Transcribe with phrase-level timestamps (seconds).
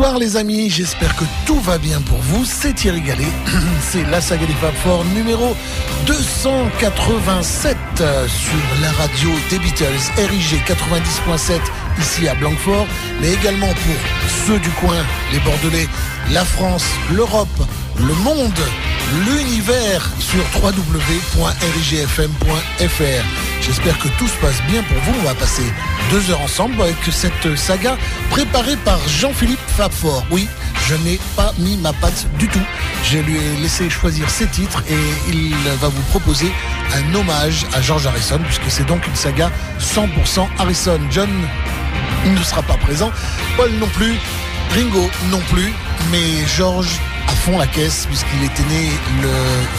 [0.00, 2.46] Bonsoir les amis, j'espère que tout va bien pour vous.
[2.46, 3.28] C'est Thierry Gallet,
[3.82, 5.54] c'est la saga des Fab Four numéro
[6.06, 9.84] 287 euh, sur la radio des Beatles,
[10.16, 11.60] RIG 90.7
[12.00, 12.86] ici à Blanquefort,
[13.20, 13.96] mais également pour
[14.46, 14.96] ceux du coin,
[15.32, 15.88] les Bordelais,
[16.32, 17.48] la France, l'Europe,
[17.98, 18.58] le monde,
[19.26, 21.40] l'univers sur www.rigfm.fr.
[23.60, 25.20] J'espère que tout se passe bien pour vous.
[25.20, 25.64] On va passer
[26.10, 27.96] deux heures ensemble avec cette saga
[28.30, 30.24] préparée par Jean-Philippe Fabfort.
[30.30, 30.48] Oui,
[30.88, 32.62] je n'ai pas mis ma patte du tout.
[33.04, 34.98] Je lui ai laissé choisir ses titres et
[35.28, 36.50] il va vous proposer
[36.94, 41.00] un hommage à George Harrison puisque c'est donc une saga 100% Harrison.
[41.10, 41.28] John
[42.26, 43.10] ne sera pas présent,
[43.56, 44.14] Paul non plus,
[44.74, 45.72] Ringo non plus,
[46.10, 48.90] mais George à fond la caisse puisqu'il était né
[49.22, 49.28] le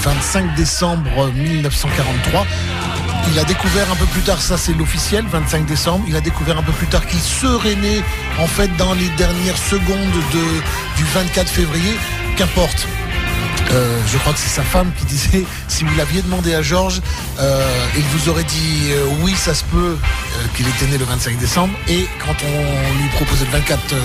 [0.04, 2.46] 25 décembre 1943
[3.32, 6.58] il a découvert un peu plus tard, ça c'est l'officiel, 25 décembre, il a découvert
[6.58, 8.02] un peu plus tard qu'il serait né
[8.40, 11.94] en fait dans les dernières secondes de, du 24 février,
[12.36, 12.88] qu'importe.
[13.72, 17.02] Euh, je crois que c'est sa femme qui disait si vous l'aviez demandé à Georges,
[17.40, 19.98] euh, il vous aurait dit euh, oui, ça se peut
[20.56, 21.74] qu'il était né le 25 décembre.
[21.88, 23.96] Et quand on lui proposait le 24,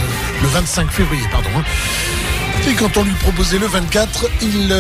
[0.43, 1.51] le 25 février, pardon.
[1.57, 1.65] Hein,
[2.69, 4.75] et quand on lui proposait le 24, il,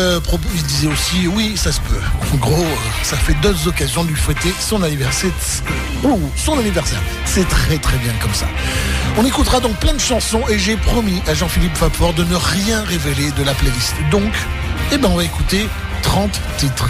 [0.67, 2.01] disait aussi oui, ça se peut.
[2.33, 2.67] En gros,
[3.05, 5.31] ça fait deux occasions de lui fêter son anniversaire.
[6.03, 7.01] Oh, son anniversaire.
[7.25, 8.47] C'est très très bien comme ça.
[9.17, 12.83] On écoutera donc plein de chansons et j'ai promis à Jean-Philippe Fabfort de ne rien
[12.83, 13.95] révéler de la playlist.
[14.11, 14.33] Donc,
[14.93, 15.69] eh ben, on va écouter
[16.03, 16.89] 30 titres.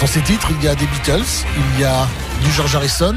[0.00, 2.06] Dans ces titres, il y a des Beatles, il y a
[2.42, 3.14] du George Harrison,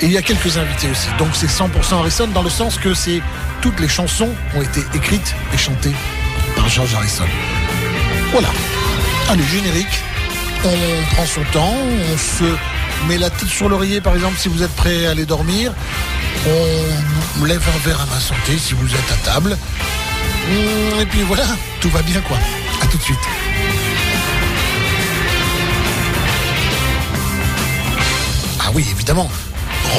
[0.00, 1.08] et il y a quelques invités aussi.
[1.18, 3.22] Donc c'est 100% Harrison dans le sens que c'est
[3.62, 5.94] toutes les chansons ont été écrites et chantées
[6.54, 7.24] par George Harrison.
[8.32, 8.48] Voilà.
[9.28, 10.02] Allez, générique.
[10.64, 11.74] On prend son temps,
[12.12, 12.44] on se
[13.08, 15.72] met la tête sur l'oreiller par exemple si vous êtes prêt à aller dormir.
[17.40, 19.56] On lève un verre à ma santé si vous êtes à table.
[21.00, 21.44] Et puis voilà,
[21.80, 22.36] tout va bien quoi.
[22.80, 23.18] A tout de suite.
[28.60, 29.28] Ah oui, évidemment,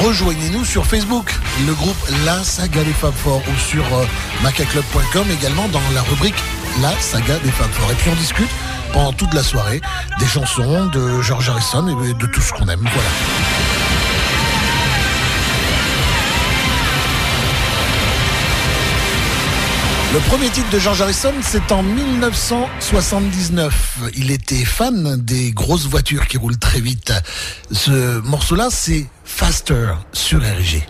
[0.02, 1.34] rejoignez-nous sur Facebook,
[1.66, 4.04] le groupe La Saga des Four ou sur euh,
[4.42, 6.36] macaclub.com également dans la rubrique
[6.80, 7.90] La Saga des Four.
[7.90, 8.50] Et puis on discute
[8.92, 9.80] pendant toute la soirée
[10.18, 12.80] des chansons de George Harrison et de tout ce qu'on aime.
[12.80, 13.87] Voilà.
[20.14, 23.98] Le premier titre de George Harrison, c'est en 1979.
[24.16, 27.12] Il était fan des grosses voitures qui roulent très vite.
[27.70, 30.86] Ce morceau-là, c'est Faster sur RG.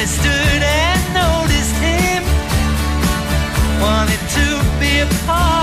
[0.00, 2.24] I stood and noticed him.
[3.82, 5.59] Wanted to be a part.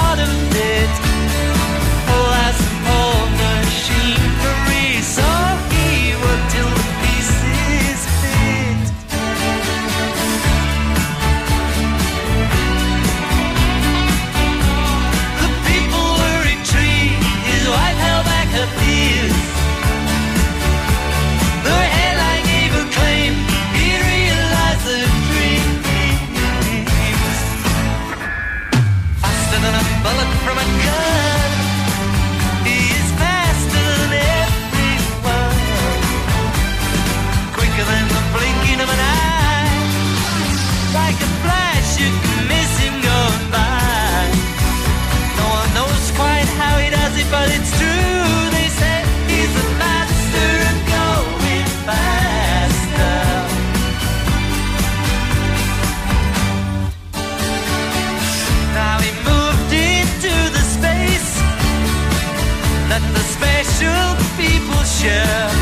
[65.07, 65.56] Retour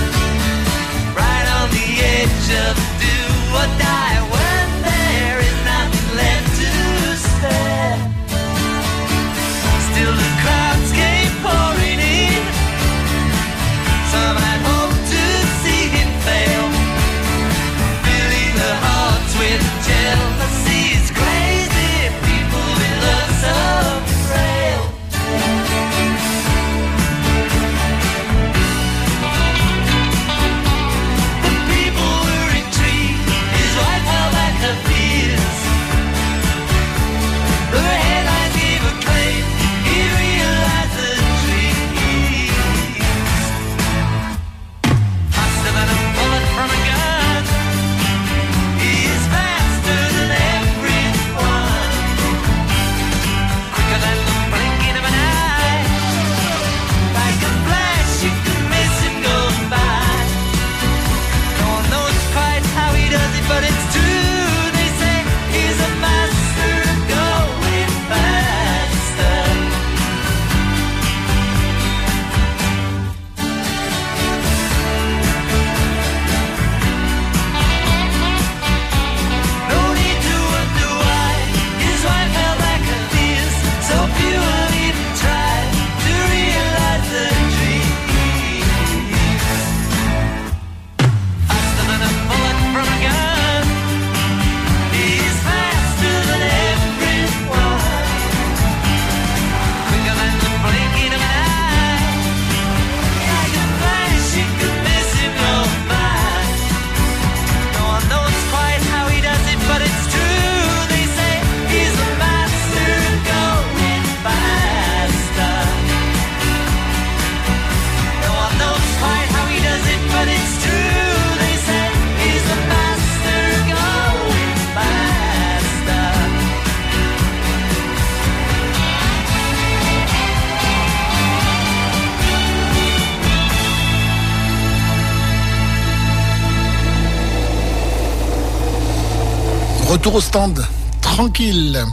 [140.16, 140.66] au stand,
[141.02, 141.84] tranquille.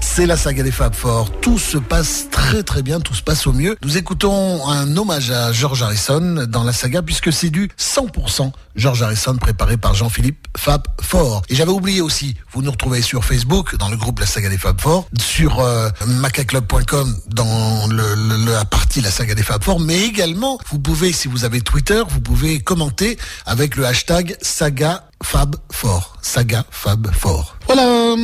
[0.00, 1.30] C'est la saga des Fab Four.
[1.42, 3.76] Tout se passe très très bien, tout se passe au mieux.
[3.82, 9.02] Nous écoutons un hommage à George Harrison dans la saga puisque c'est du 100% George
[9.02, 11.42] Harrison préparé par Jean-Philippe Fab Four.
[11.50, 14.58] Et j'avais oublié aussi, vous nous retrouvez sur Facebook dans le groupe La Saga des
[14.58, 20.00] Fab Four, sur euh, macaclub.com dans le, la partie La Saga des Fab Four, mais
[20.04, 25.56] également vous pouvez, si vous avez Twitter, vous pouvez commenter avec le hashtag Saga Fab
[25.70, 27.56] Fort, saga Fab Fort.
[27.66, 27.84] Voilà,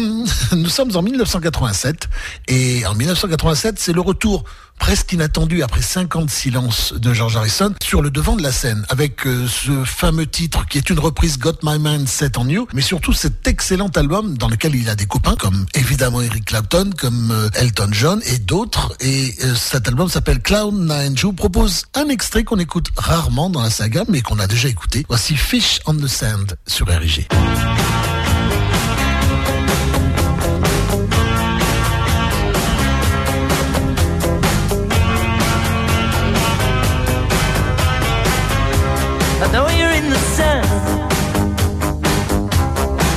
[0.52, 2.08] nous sommes en 1987
[2.48, 4.44] et en 1987 c'est le retour
[4.78, 9.26] presque inattendu après 50 silences de George Harrison sur le devant de la scène avec
[9.26, 12.82] euh, ce fameux titre qui est une reprise Got My Mind Set on You mais
[12.82, 17.31] surtout cet excellent album dans lequel il a des copains comme évidemment Eric Clapton comme
[17.31, 21.17] euh, Elton John et d'autres et euh, cet album s'appelle Cloud Nine.
[21.17, 24.69] Je vous propose un extrait qu'on écoute rarement dans la saga mais qu'on a déjà
[24.69, 25.05] écouté.
[25.08, 27.26] Voici Fish on the Sand sur RG.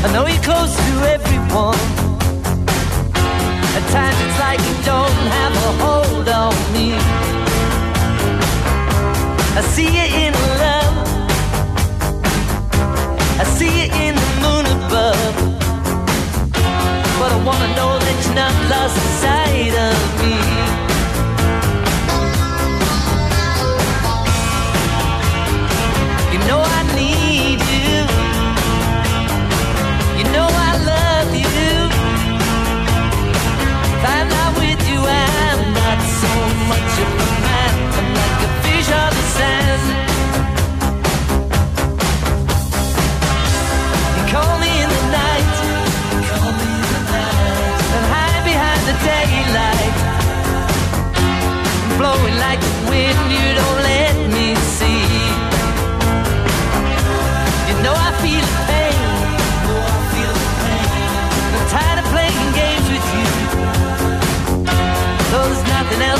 [0.02, 1.76] I know you're close to everyone.
[3.78, 6.96] At times it's like you don't have a hold on me.
[9.60, 10.96] I see you in love.
[13.42, 15.36] I see you in the moon above.
[17.20, 19.99] But I wanna know that you're not lost sight of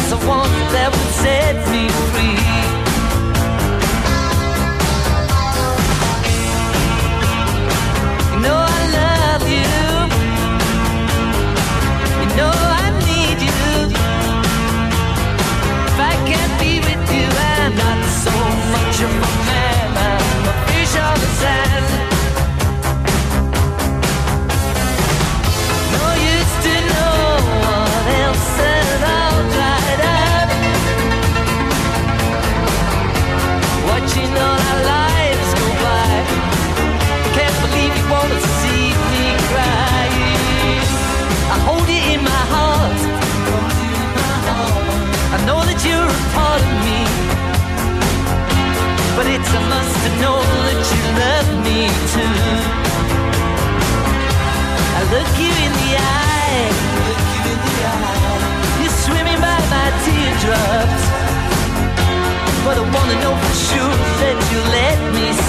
[0.10, 0.49] Sống one
[54.98, 56.70] I look you in the eye.
[58.82, 61.04] You're swimming by my teardrops,
[62.66, 65.49] but I wanna know for sure that you let me.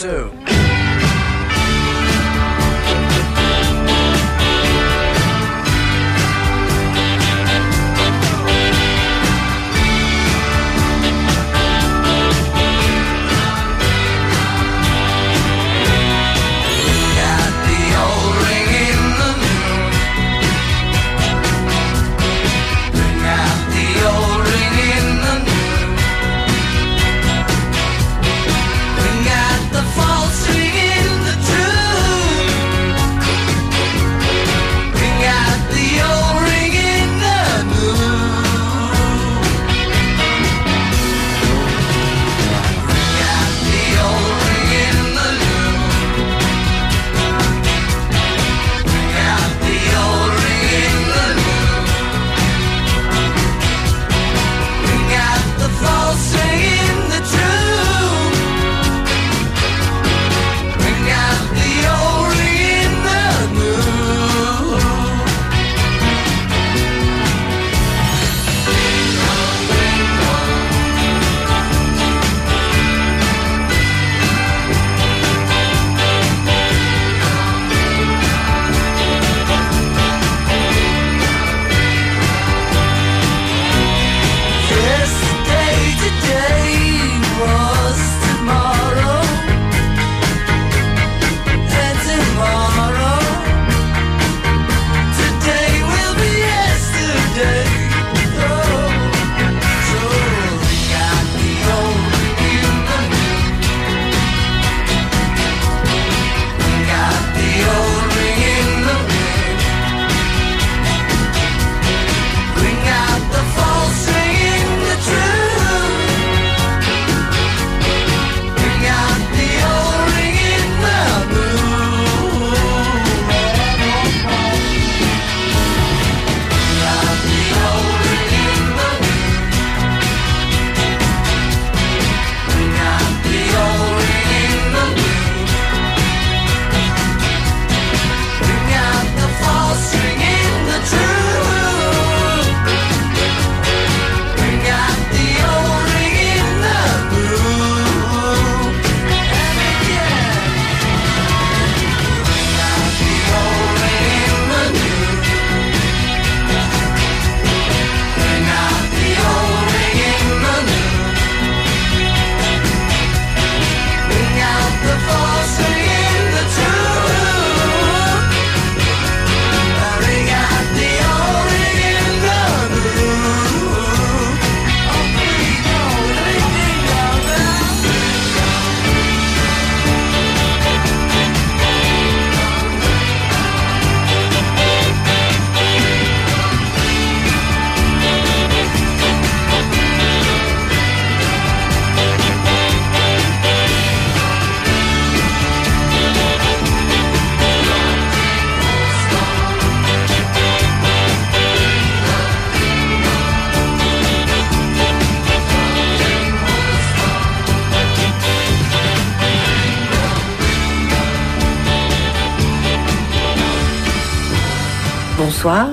[0.00, 0.39] too.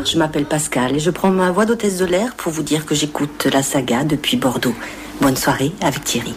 [0.07, 2.95] je m'appelle Pascal et je prends ma voix d'hôtesse de l'air pour vous dire que
[2.95, 4.75] j'écoute la saga depuis Bordeaux.
[5.21, 6.33] Bonne soirée avec Thierry.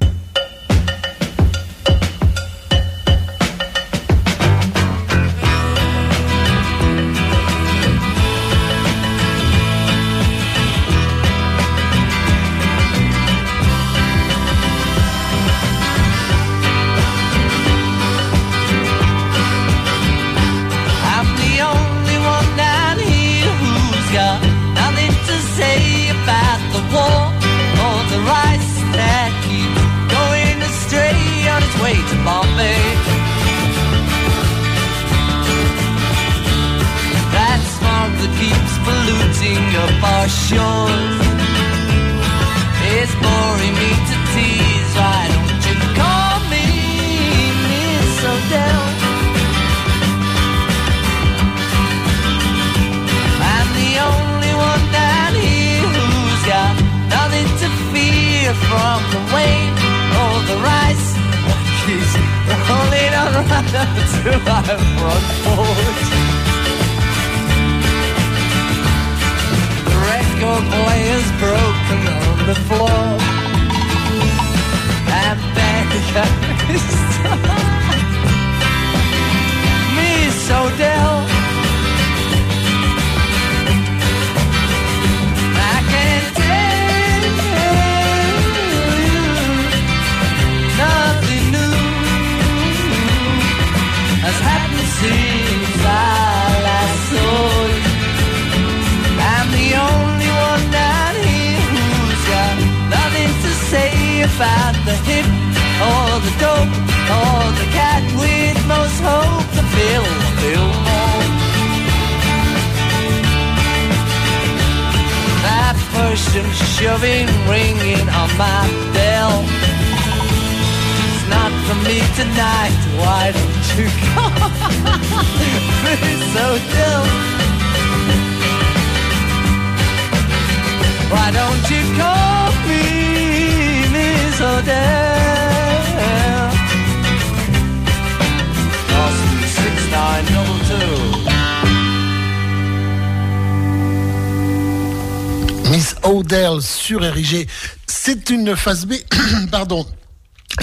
[147.87, 148.95] C'est une phase B,
[149.51, 149.87] pardon.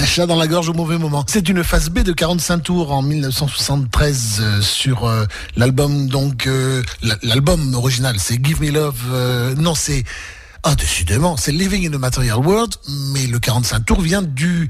[0.04, 1.24] Chat dans la gorge au mauvais moment.
[1.26, 5.24] C'est une phase B de 45 tours en 1973 euh, sur euh,
[5.56, 6.82] l'album donc euh,
[7.22, 10.04] l'album original c'est Give Me Love non c'est
[10.62, 12.74] ah décidément c'est Living in a Material World
[13.12, 14.68] mais le 45 tours vient du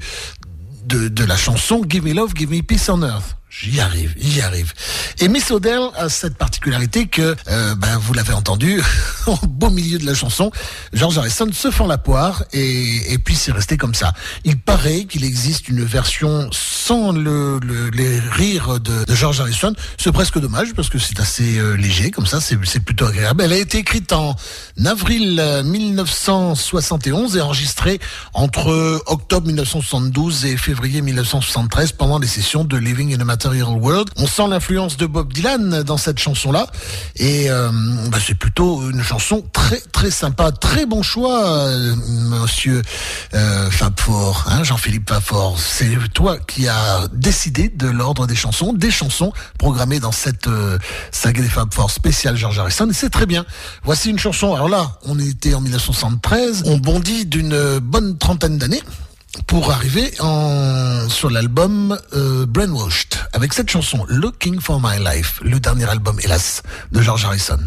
[0.85, 3.38] de la chanson Give Me Love, Give Me Peace on Earth.
[3.51, 4.73] J'y arrive, j'y arrive.
[5.19, 8.79] Et Miss Odell a cette particularité que, euh, ben, vous l'avez entendu,
[9.27, 10.51] au beau milieu de la chanson,
[10.93, 14.13] George Harrison se fend la poire et, et puis c'est resté comme ça.
[14.45, 19.73] Il paraît qu'il existe une version sans le, le- les rires de, de George Harrison.
[19.97, 23.41] C'est presque dommage parce que c'est assez euh, léger comme ça, c'est plutôt agréable.
[23.41, 24.35] Elle a été écrite en
[24.85, 27.99] avril euh, 1971 et enregistrée
[28.33, 34.47] entre octobre 1972 et février 1973 pendant les sessions de Living in a On sent
[34.49, 36.67] l'influence de Bob Dylan dans cette chanson-là
[37.15, 37.69] et euh,
[38.09, 42.81] bah, c'est plutôt une chanson très très sympa, très bon choix, euh, Monsieur
[43.33, 45.59] euh, Fabfort, hein, Jean-Philippe Fabfort.
[45.59, 50.77] C'est toi qui as décidé de l'ordre des chansons, des chansons programmées dans cette euh,
[51.11, 53.45] saga des Fabfort spéciale George Harrison et c'est très bien.
[53.83, 54.53] Voici une chanson.
[54.53, 58.81] Alors là, on était en 1973, on bondit d'une bonne trentaine d'années
[59.47, 60.11] pour arriver
[61.09, 66.63] sur l'album euh, Brainwashed avec cette chanson Looking for My Life, le dernier album hélas
[66.91, 67.59] de George Harrison.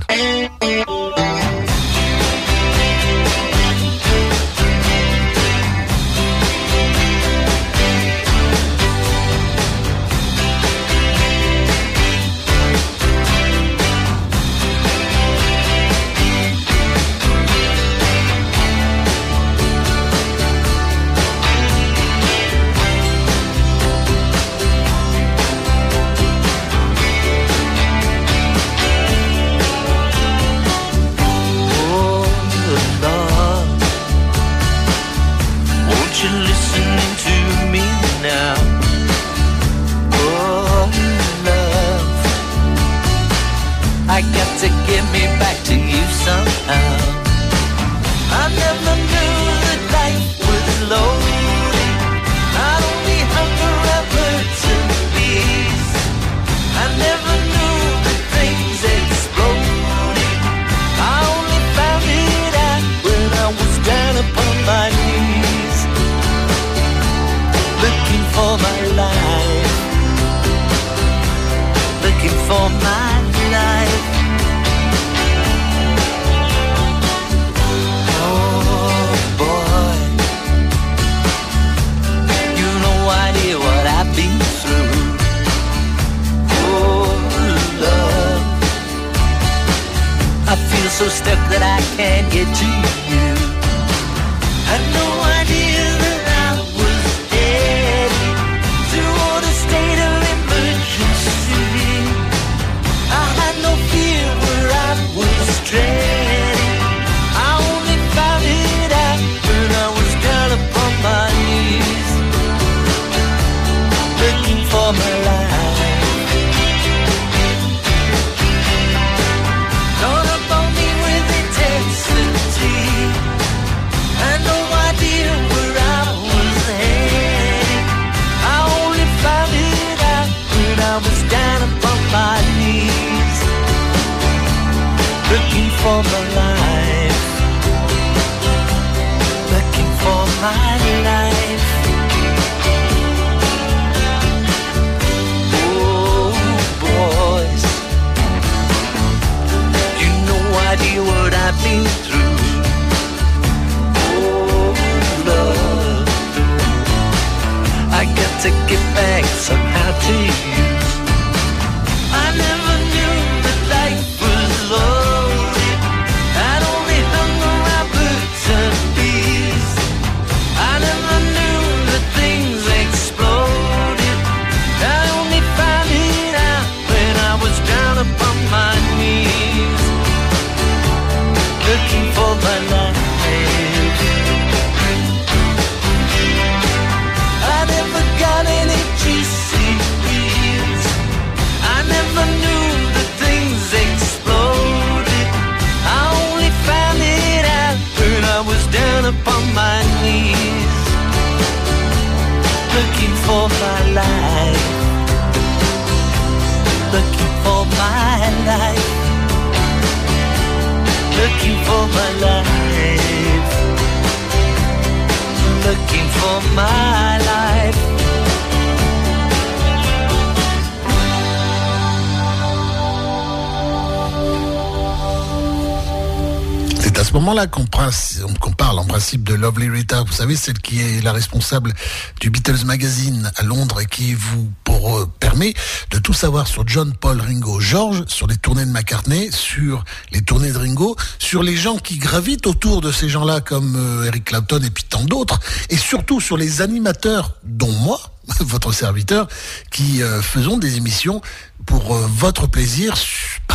[230.12, 231.72] Vous savez, celle qui est la responsable
[232.20, 235.54] du Beatles Magazine à Londres et qui vous euh, permet
[235.90, 240.20] de tout savoir sur John, Paul, Ringo, George, sur les tournées de McCartney, sur les
[240.20, 244.26] tournées de Ringo, sur les gens qui gravitent autour de ces gens-là comme euh, Eric
[244.26, 247.98] Clapton et puis tant d'autres, et surtout sur les animateurs, dont moi,
[248.40, 249.28] votre serviteur,
[249.70, 251.22] qui euh, faisons des émissions
[251.64, 252.96] pour votre plaisir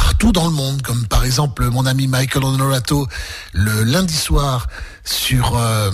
[0.08, 3.08] partout dans le monde, comme par exemple mon ami Michael Honorato
[3.52, 4.68] le lundi soir
[5.04, 5.92] sur, euh,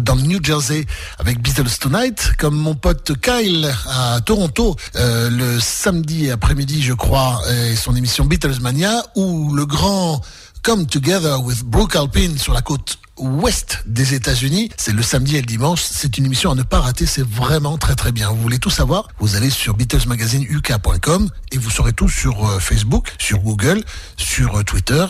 [0.00, 0.86] dans le New Jersey
[1.18, 7.42] avec Beatles Tonight, comme mon pote Kyle à Toronto euh, le samedi après-midi, je crois,
[7.50, 10.22] et son émission Beatles Mania, ou le grand
[10.62, 14.70] Come Together with Brooke Alpine sur la côte ouest des États-Unis.
[14.76, 15.82] C'est le samedi et le dimanche.
[15.82, 17.06] C'est une émission à ne pas rater.
[17.06, 18.30] C'est vraiment très très bien.
[18.30, 19.08] Vous voulez tout savoir?
[19.18, 23.82] Vous allez sur BeatlesMagazineUK.com et vous saurez tout sur euh, Facebook, sur Google,
[24.16, 25.06] sur euh, Twitter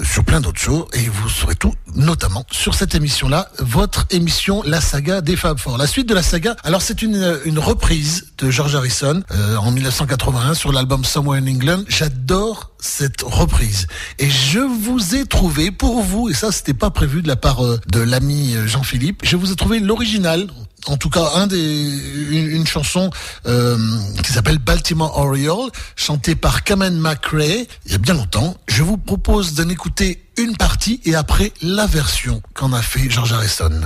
[0.00, 4.80] sur plein d'autres choses et vous saurez tout, notamment sur cette émission-là, votre émission La
[4.80, 5.78] Saga des Fab Four.
[5.78, 9.70] La suite de la saga, alors c'est une, une reprise de George Harrison euh, en
[9.70, 11.84] 1981 sur l'album Somewhere in England.
[11.88, 13.86] J'adore cette reprise
[14.18, 17.64] et je vous ai trouvé pour vous, et ça c'était pas prévu de la part
[17.64, 20.48] euh, de l'ami euh, Jean-Philippe, je vous ai trouvé l'original
[20.86, 23.10] en tout cas une chanson
[23.46, 23.78] euh,
[24.22, 28.56] qui s'appelle Baltimore Oriole chantée par Kamen McRae il y a bien longtemps.
[28.68, 33.32] Je vous propose d'en écouter une partie et après la version qu'en a fait George
[33.32, 33.80] Harrison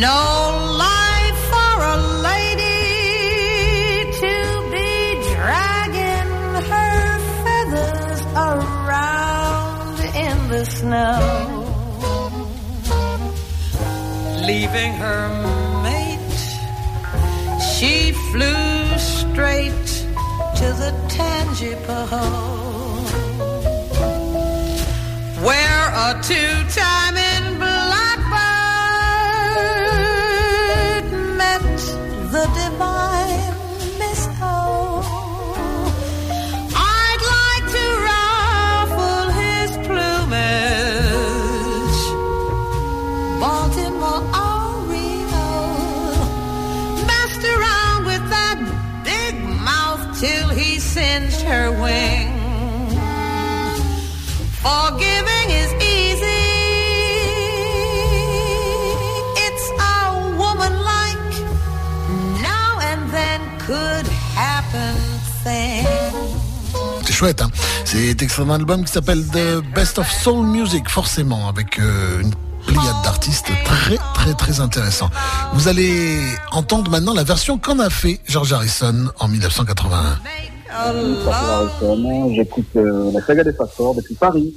[0.00, 1.98] No life for a
[2.30, 2.92] lady
[4.22, 4.34] to
[4.70, 4.90] be
[5.34, 6.32] dragging
[6.70, 11.68] her feathers around in the snow
[14.46, 15.28] leaving her
[15.82, 16.40] mate.
[17.60, 19.86] She flew straight
[20.60, 22.28] to the Tangipahoe,
[25.44, 27.27] where a two-timing
[32.38, 32.97] the divine
[67.18, 67.50] chouette, hein
[67.84, 72.30] C'est extrait d'un album qui s'appelle The Best of Soul Music, forcément, avec euh, une
[72.64, 75.10] pliade d'artistes très très très intéressant.
[75.52, 76.20] Vous allez
[76.52, 80.20] entendre maintenant la version qu'en a fait George Harrison en 1981.
[80.92, 81.44] Bonsoir,
[81.80, 82.34] Harrison.
[82.36, 84.54] J'écoute euh, la saga des depuis Paris.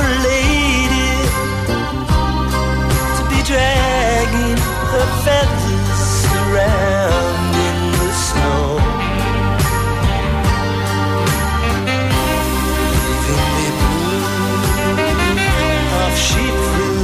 [0.00, 1.12] For a lady
[3.16, 4.58] To be dragging
[4.92, 6.02] her feathers
[6.40, 8.64] around in the snow
[13.26, 14.24] Leaving me blue
[16.00, 17.00] off she flew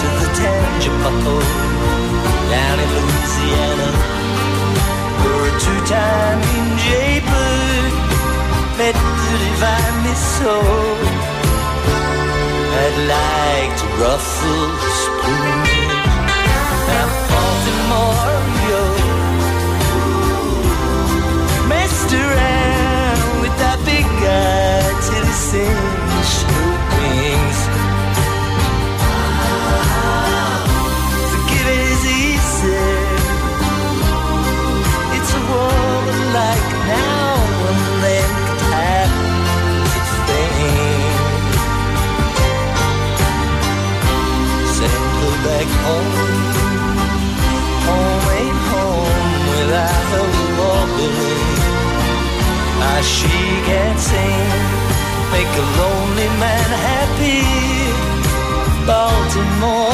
[0.00, 1.46] to the Tangipahoe
[2.52, 3.90] down in Louisiana.
[5.20, 6.40] Where a two-time
[6.86, 7.92] jaybird
[8.78, 10.87] met to divide me so.
[13.06, 15.58] Like to ruffle the spoon.
[16.88, 18.82] Now Baltimore, yo,
[21.68, 25.28] messed around with that big guy till
[53.02, 53.28] she
[53.64, 54.48] can't sing,
[55.32, 57.42] make a lonely man happy.
[58.86, 59.87] Baltimore,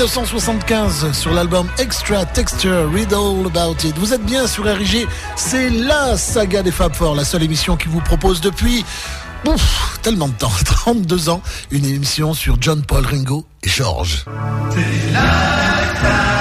[0.04, 3.97] 1975, sur l'album Extra Texture, Read All About It.
[3.97, 7.88] Vous êtes bien sur RIG, c'est la saga des Fab Four, la seule émission qui
[7.88, 8.84] vous propose depuis
[10.01, 11.41] tellement de temps, 32 ans,
[11.72, 14.26] une émission sur John Paul Ringo et George.
[14.28, 16.32] Nous sommes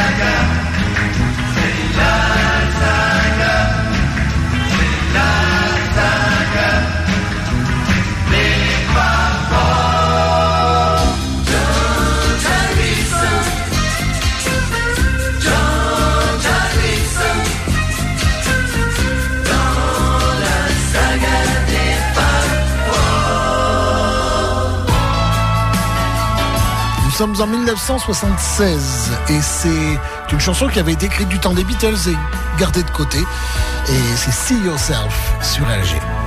[27.43, 29.99] en 1976 et c'est
[30.33, 32.17] une chanson qui avait été écrite du temps des Beatles et
[32.59, 33.19] gardée de côté.
[33.19, 36.22] Et c'est See Yourself sur LG.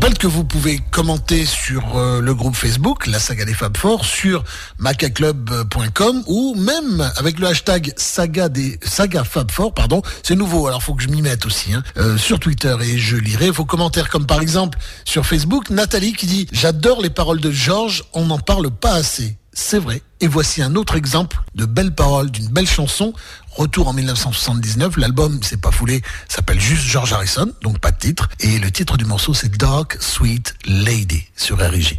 [0.00, 4.04] Rappelle que vous pouvez commenter sur euh, le groupe Facebook, la saga des Fab Four,
[4.04, 4.44] sur
[4.78, 10.00] macaclub.com ou même avec le hashtag saga des saga Fab Four, pardon.
[10.22, 13.16] C'est nouveau, alors faut que je m'y mette aussi, hein, euh, sur Twitter et je
[13.16, 17.50] lirai vos commentaires comme par exemple sur Facebook, Nathalie qui dit j'adore les paroles de
[17.50, 19.37] Georges, on n'en parle pas assez.
[19.60, 20.02] C'est vrai.
[20.20, 23.12] Et voici un autre exemple de belles paroles d'une belle chanson.
[23.50, 24.96] Retour en 1979.
[24.96, 28.28] L'album, c'est pas foulé, s'appelle juste George Harrison, donc pas de titre.
[28.38, 31.98] Et le titre du morceau, c'est Dark Sweet Lady sur RIG.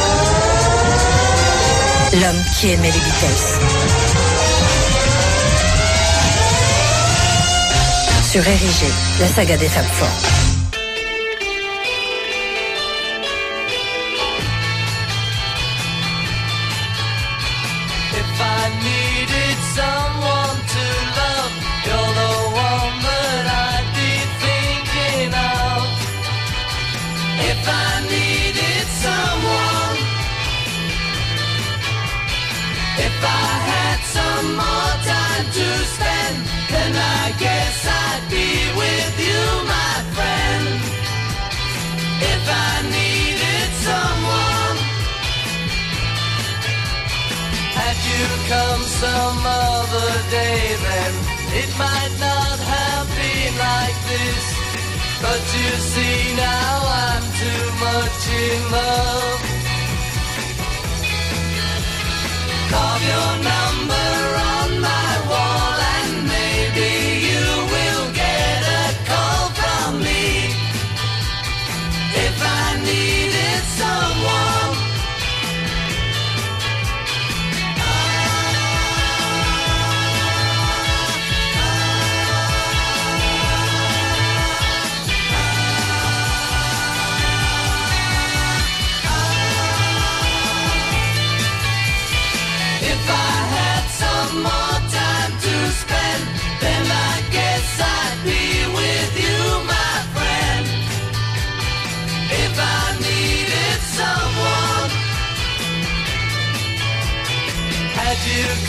[2.13, 3.59] L'homme qui aimait les Beatles.
[8.29, 8.87] Sur Érigé,
[9.19, 10.40] la saga des Fab Four.
[48.51, 51.13] Come some other day then.
[51.61, 54.45] It might not have been like this
[55.23, 56.73] But you see now
[57.03, 59.39] I'm too much in love.
[62.71, 64.00] Carve your number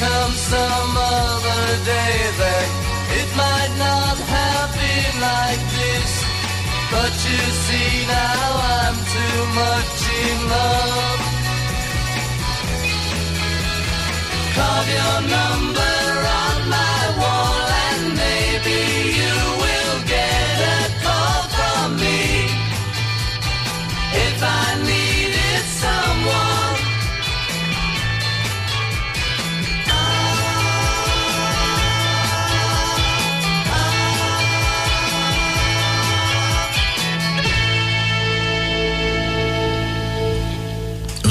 [0.02, 2.68] come some other day, then
[3.20, 6.12] it might not have been like this.
[6.92, 8.46] But you see now
[8.78, 11.20] I'm too much in love.
[14.56, 15.91] Carve your number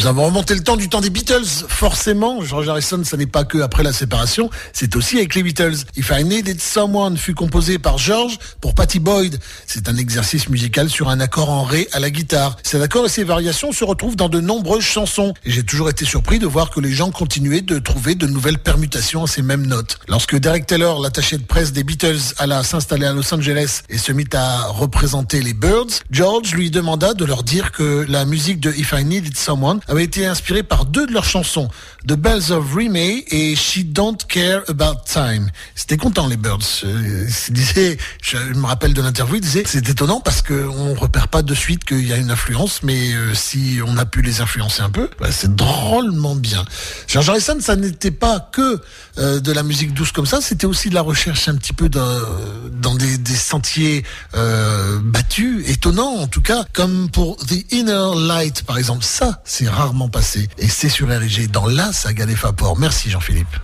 [0.01, 1.45] Nous avons remonté le temps du temps des Beatles.
[1.67, 5.75] Forcément, George Harrison, ça n'est pas que après la séparation, c'est aussi avec les Beatles.
[5.95, 9.37] If I Needed Someone fut composé par George pour Patty Boyd.
[9.67, 12.57] C'est un exercice musical sur un accord en ré à la guitare.
[12.63, 15.35] Cet accord et ses variations se retrouvent dans de nombreuses chansons.
[15.45, 18.57] Et j'ai toujours été surpris de voir que les gens continuaient de trouver de nouvelles
[18.57, 19.99] permutations à ces mêmes notes.
[20.07, 24.11] Lorsque Derek Taylor, l'attaché de presse des Beatles, alla s'installer à Los Angeles et se
[24.11, 28.71] mit à représenter les Birds, George lui demanda de leur dire que la musique de
[28.71, 31.67] If I Needed Someone avait été inspirée par deux de leurs chansons,
[32.07, 35.51] The Bells of Remay et She Don't Care About Time.
[35.75, 36.81] C'était content les Birds.
[36.83, 41.27] Euh, ils disaient, je me rappelle de l'interview, ils disaient, c'est étonnant parce qu'on repère
[41.27, 44.41] pas de suite qu'il y a une influence, mais euh, si on a pu les
[44.41, 46.65] influencer un peu, bah, c'est drôlement bien.
[47.07, 48.81] George Harrison, ça n'était pas que
[49.19, 51.87] euh, de la musique douce comme ça, c'était aussi de la recherche un petit peu
[51.87, 59.03] dans, des, sentiers battus, étonnants en tout cas, comme pour The Inner Light par exemple.
[59.03, 62.77] Ça, c'est rarement passé et c'est sur RG dans la saga des Fapor.
[62.79, 63.55] Merci Jean-Philippe.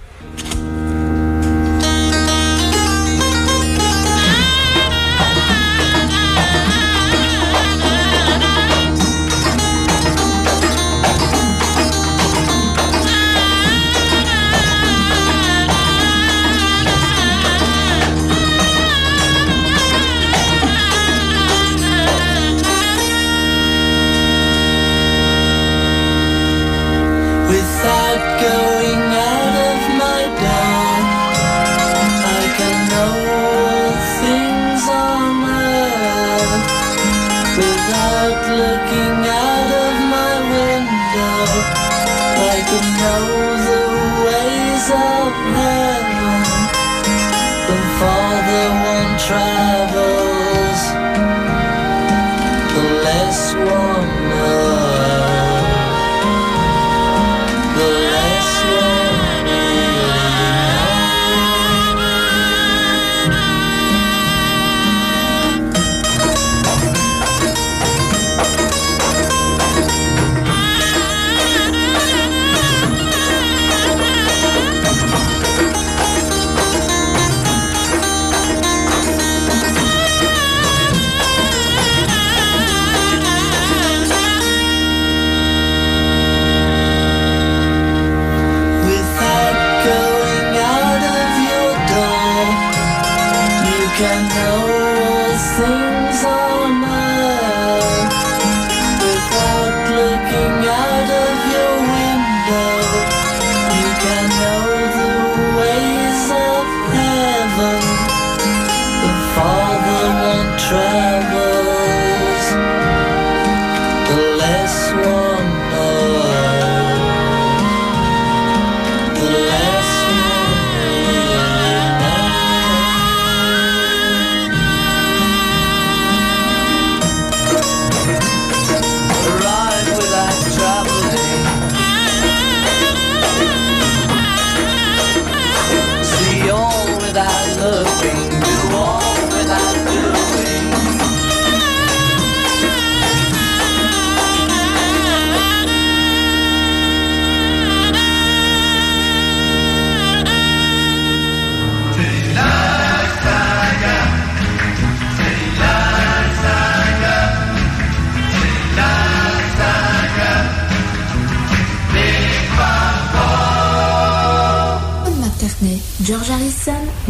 [49.30, 49.57] One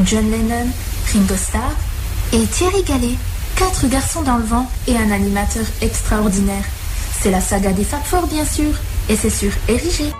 [0.07, 0.67] John Lennon,
[1.11, 1.75] Ringo Starr
[2.31, 3.17] et Thierry Gallet.
[3.57, 6.63] Quatre garçons dans le vent et un animateur extraordinaire.
[7.19, 8.71] C'est la saga des Fab Four, bien sûr,
[9.09, 10.13] et c'est sur Érigé.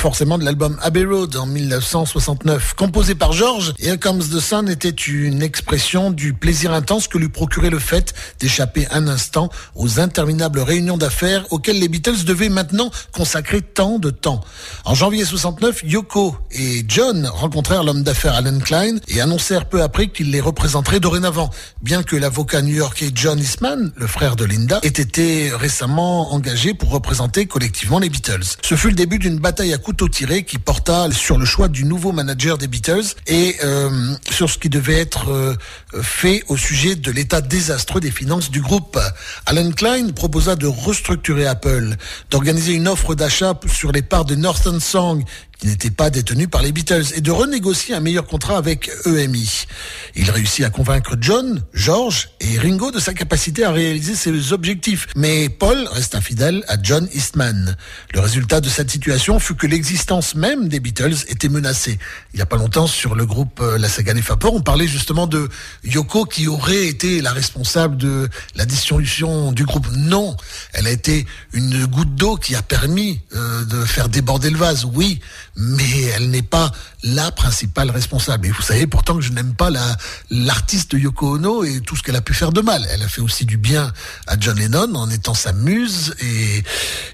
[0.00, 2.72] Forcément de l'album Abbey Road en 1969.
[2.72, 7.28] Composé par George, Here Comes the Sun était une expression du plaisir intense que lui
[7.28, 12.90] procurait le fait d'échapper un instant aux interminables réunions d'affaires auxquelles les Beatles devaient maintenant
[13.12, 14.40] consacrer tant de temps.
[14.86, 20.08] En janvier 69, Yoko et John rencontrèrent l'homme d'affaires Alan Klein et annoncèrent peu après
[20.08, 21.50] qu'ils les représenteraient dorénavant,
[21.82, 26.88] bien que l'avocat new-yorkais John Eastman, le frère de Linda, ait été récemment engagé pour
[26.88, 28.56] représenter collectivement les Beatles.
[28.62, 31.84] Ce fut le début d'une bataille à couteau tiré qui porta sur le choix du
[31.84, 35.56] nouveau manager des Beatles et euh, sur ce qui devait être euh,
[36.00, 39.00] fait au sujet de l'état désastreux des finances du groupe.
[39.46, 41.96] Alan Klein proposa de restructurer Apple,
[42.30, 45.24] d'organiser une offre d'achat sur les parts de Northern Song
[45.60, 49.66] qui n'était pas détenu par les Beatles et de renégocier un meilleur contrat avec EMI.
[50.14, 55.08] Il réussit à convaincre John, George et Ringo de sa capacité à réaliser ses objectifs,
[55.16, 57.76] mais Paul reste infidèle à John Eastman.
[58.14, 61.98] Le résultat de cette situation fut que l'existence même des Beatles était menacée.
[62.32, 65.26] Il n'y a pas longtemps sur le groupe euh, La Saga des on parlait justement
[65.26, 65.48] de
[65.84, 69.86] Yoko qui aurait été la responsable de la dissolution du groupe.
[69.92, 70.36] Non,
[70.72, 74.84] elle a été une goutte d'eau qui a permis euh, de faire déborder le vase,
[74.84, 75.20] oui,
[75.56, 76.72] mais elle n'est pas
[77.02, 78.46] la principale responsable.
[78.46, 79.96] Et vous savez pourtant que je n'aime pas la
[80.30, 82.86] l'artiste Yoko Ono et tout ce qu'elle a pu faire de mal.
[82.90, 83.92] Elle a fait aussi du bien
[84.26, 86.62] à John Lennon en étant sa muse et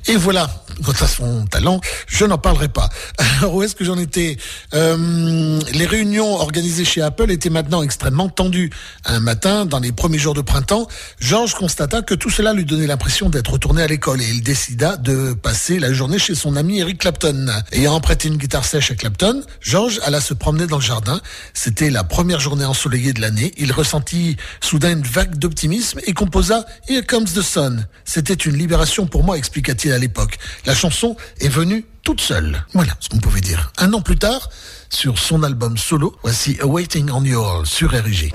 [0.09, 0.51] et voilà.
[0.84, 2.91] Quant à son talent, je n'en parlerai pas.
[3.39, 4.37] Alors où est-ce que j'en étais?
[4.74, 8.70] Euh, Les réunions organisées chez Apple étaient maintenant extrêmement tendues.
[9.07, 10.87] Un matin, dans les premiers jours de printemps,
[11.18, 14.97] George constata que tout cela lui donnait l'impression d'être retourné à l'école et il décida
[14.97, 17.47] de passer la journée chez son ami Eric Clapton.
[17.72, 21.20] Ayant prêté une guitare sèche à Clapton, George alla se promener dans le jardin.
[21.55, 23.53] C'était la première journée ensoleillée de l'année.
[23.57, 27.87] Il ressentit soudain une vague d'optimisme et composa Here Comes the Sun.
[28.05, 30.39] C'était une libération pour moi, expliqua-t-il à l'époque.
[30.64, 32.64] La chanson est venue toute seule.
[32.72, 33.72] Voilà ce qu'on pouvait dire.
[33.78, 34.49] Un an plus tard,
[34.91, 38.32] sur son album solo, voici Awaiting on You All sur RG.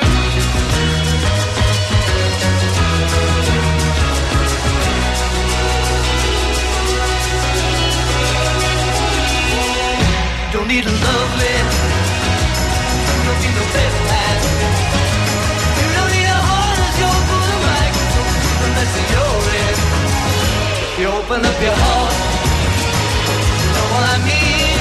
[10.71, 11.55] Need a lovely.
[13.25, 14.37] Don't need no better man.
[15.79, 19.75] You don't need a heart as your for the microphone unless you're in.
[20.99, 22.13] You open up your heart.
[23.61, 24.80] You know what I mean?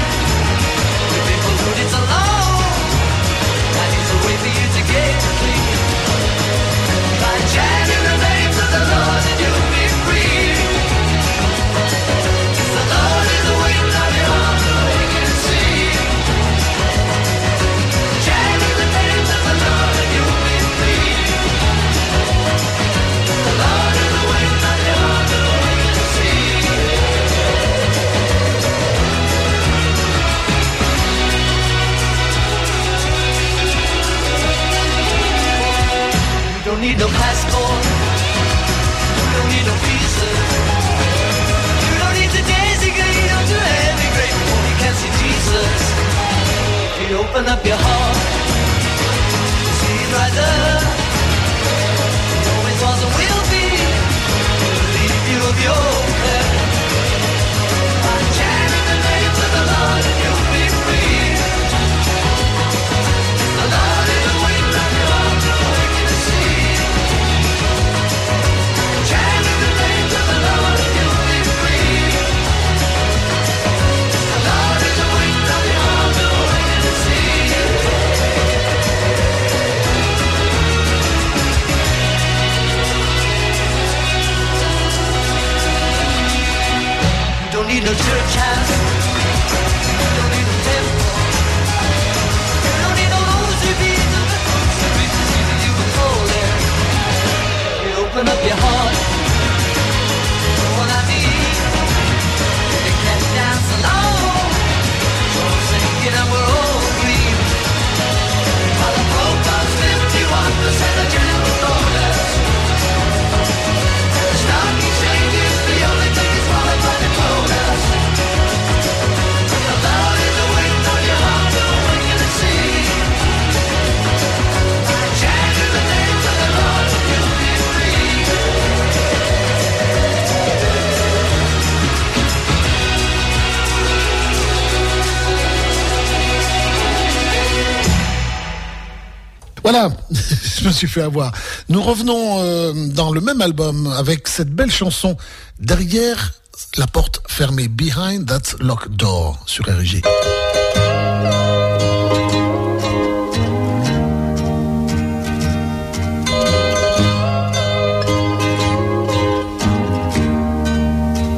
[140.60, 141.32] Je me suis fait avoir.
[141.68, 145.16] Nous revenons euh, dans le même album avec cette belle chanson
[145.58, 146.32] derrière
[146.76, 150.02] la porte fermée, Behind That Locked Door sur RG.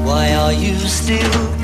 [0.04, 1.61] Why are you still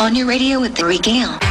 [0.00, 1.49] on your radio with the regale.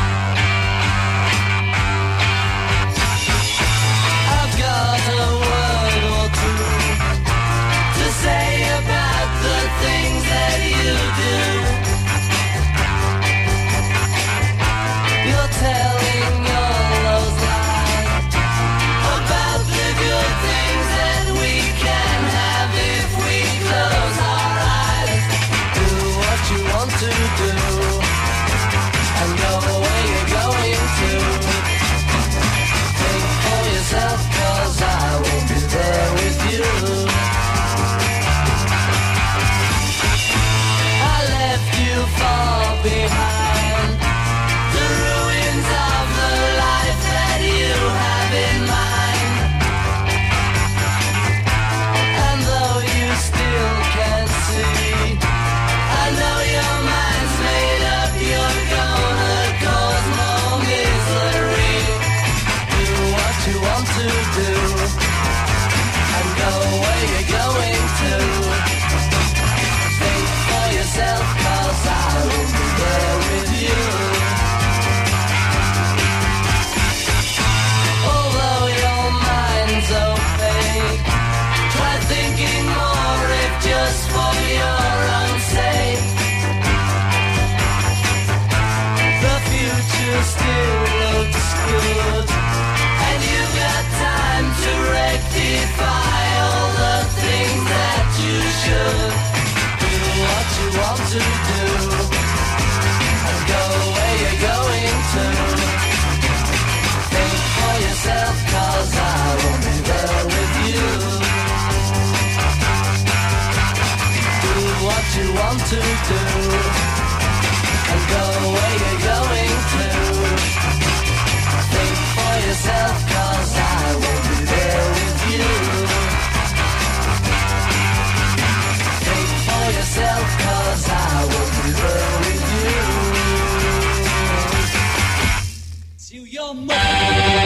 [136.49, 137.38] To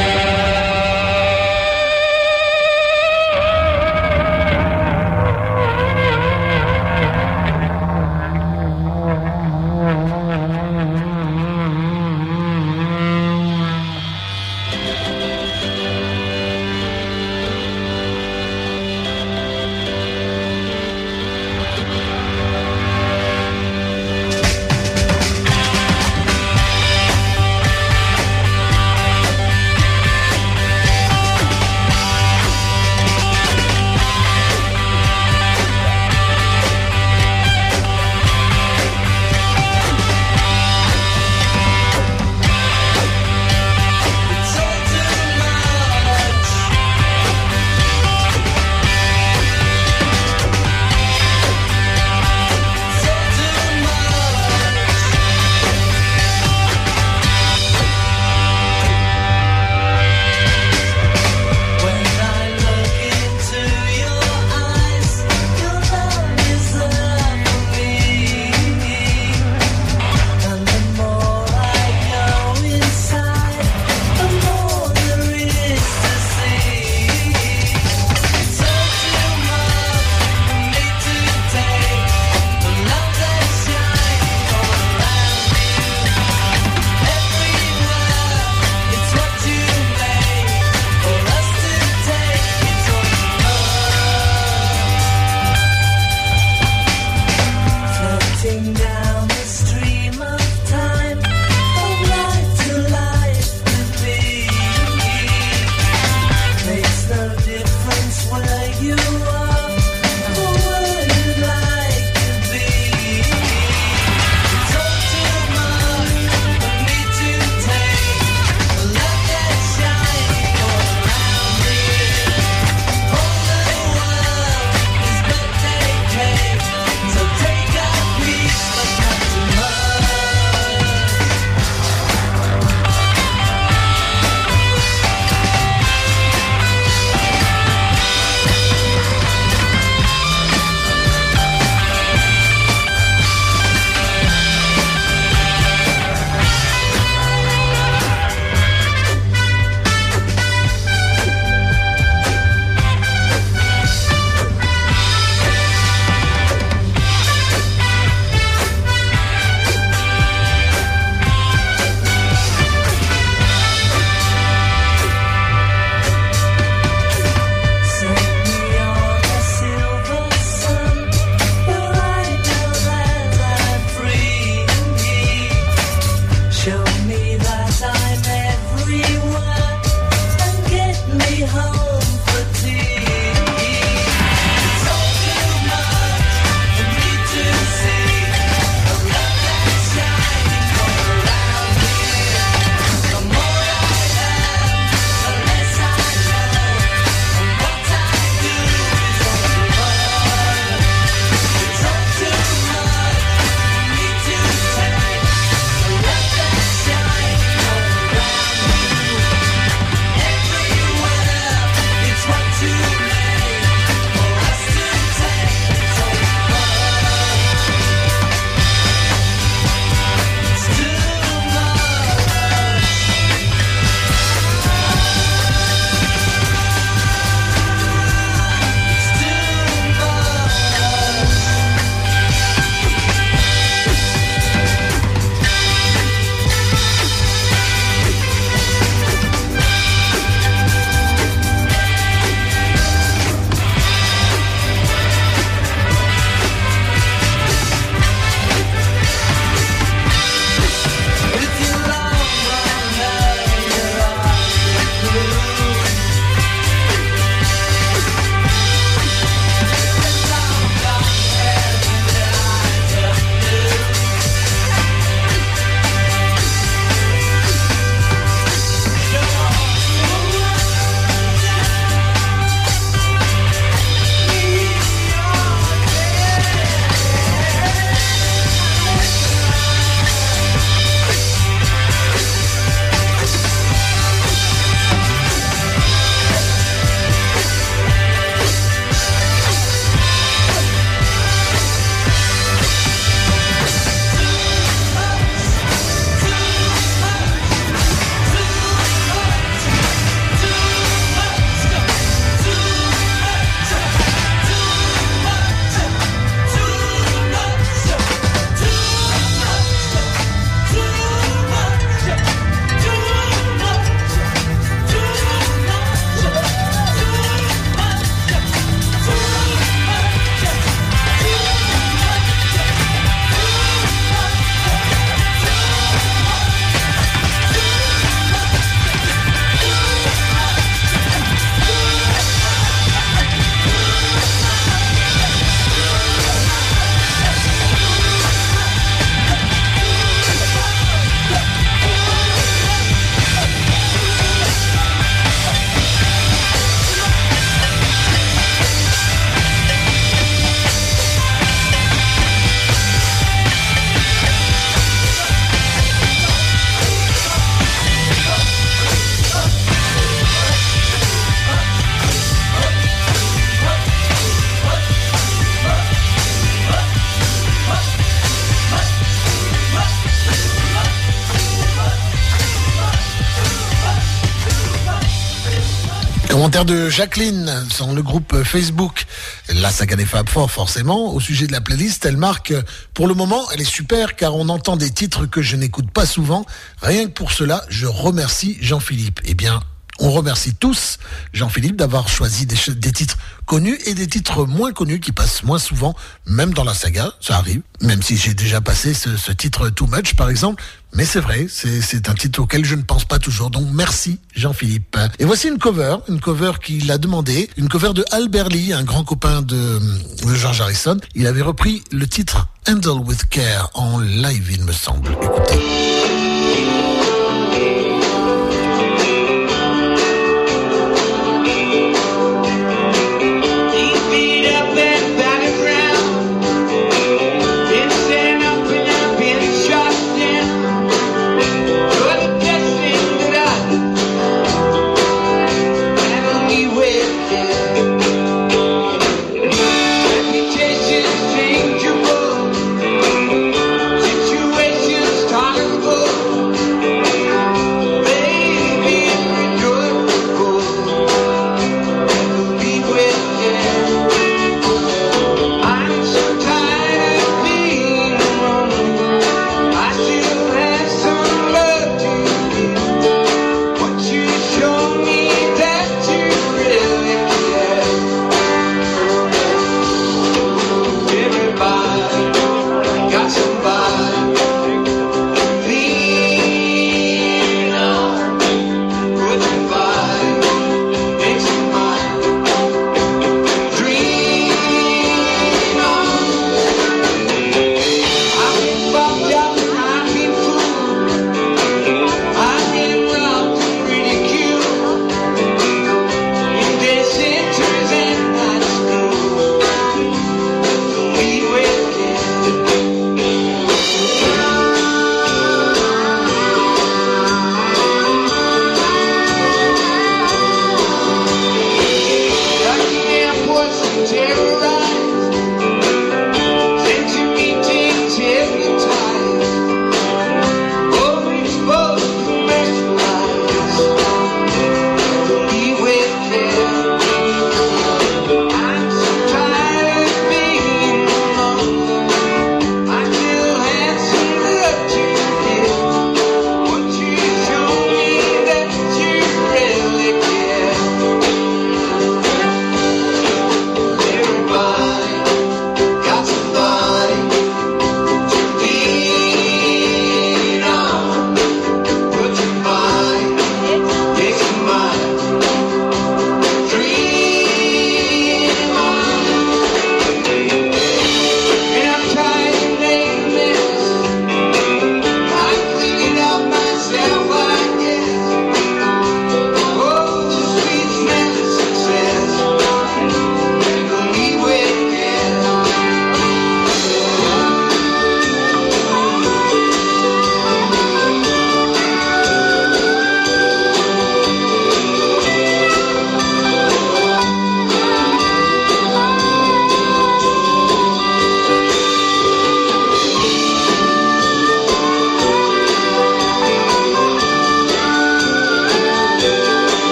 [376.53, 379.05] De Jacqueline sur le groupe Facebook.
[379.49, 381.11] La saga des Fab Four, forcément.
[381.13, 382.53] Au sujet de la playlist, elle marque,
[382.93, 386.05] pour le moment, elle est super car on entend des titres que je n'écoute pas
[386.05, 386.45] souvent.
[386.81, 389.19] Rien que pour cela, je remercie Jean-Philippe.
[389.25, 389.61] Eh bien,
[389.99, 390.99] on remercie tous
[391.34, 392.55] Jean-Philippe d'avoir choisi des,
[392.91, 395.95] titres connus et des titres moins connus qui passent moins souvent,
[396.27, 400.13] même dans la saga, ça arrive, même si j'ai déjà passé ce titre Too Much
[400.15, 400.63] par exemple,
[400.95, 404.98] mais c'est vrai, c'est un titre auquel je ne pense pas toujours, donc merci Jean-Philippe.
[405.20, 408.84] Et voici une cover, une cover qu'il a demandé, une cover de Albert Lee, un
[408.84, 409.80] grand copain de,
[410.26, 410.98] de George Harrison.
[411.15, 415.11] Il avait repris le titre Handle with Care en live, il me semble.
[415.22, 416.32] Écoutez.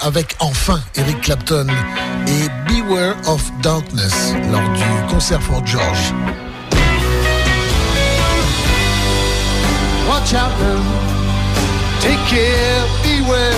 [0.00, 1.66] Avec enfin Eric Clapton
[2.26, 6.12] et Beware of Darkness lors du concert for George.
[10.08, 10.82] Watch out now.
[12.00, 13.54] Take care, beware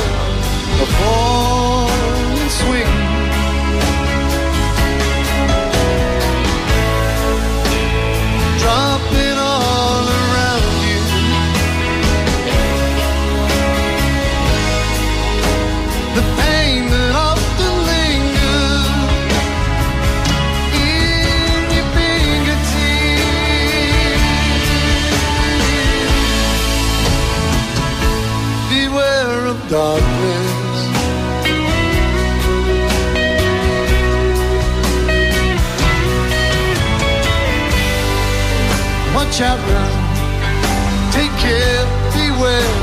[0.83, 1.28] of
[39.39, 41.13] Watch out now.
[41.13, 42.78] Take care, beware of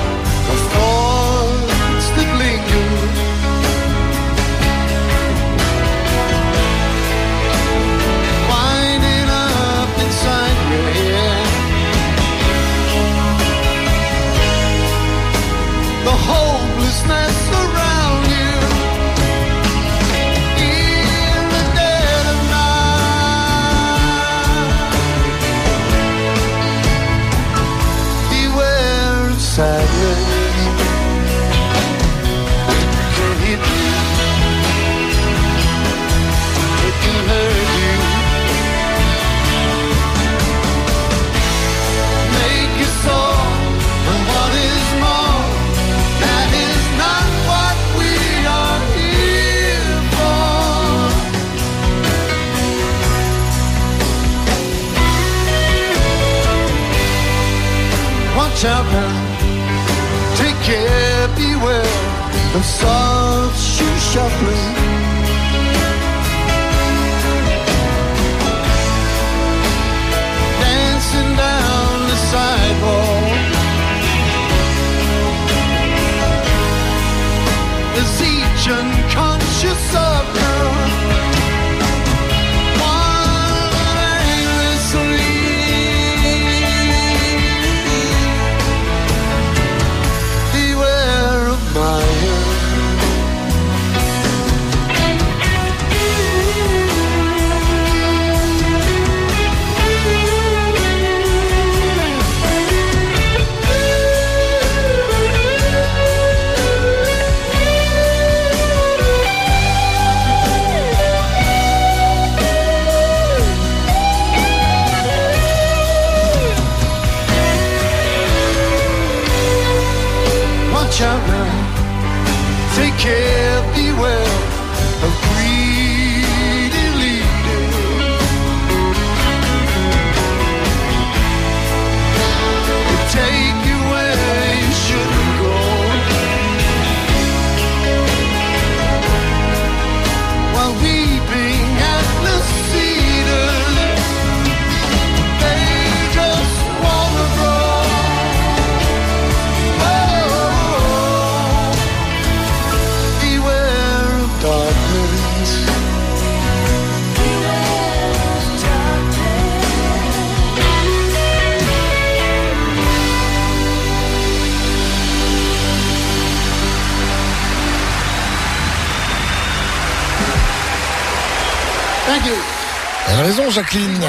[173.55, 174.01] Jacqueline.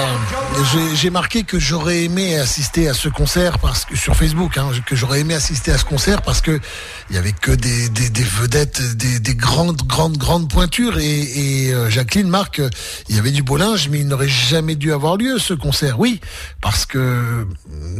[0.97, 4.97] J'ai- marqué que j'aurais aimé assister à ce concert parce que sur Facebook, hein, que
[4.97, 6.59] j'aurais aimé assister à ce concert parce que
[7.10, 7.89] il y avait que des,
[8.24, 10.98] vedettes, des, des grandes, grandes, grandes pointures.
[10.98, 12.60] Et, euh, Jacqueline marque,
[13.09, 16.01] il y avait du beau linge, mais il n'aurait jamais dû avoir lieu ce concert.
[16.01, 16.20] Oui,
[16.60, 17.47] parce que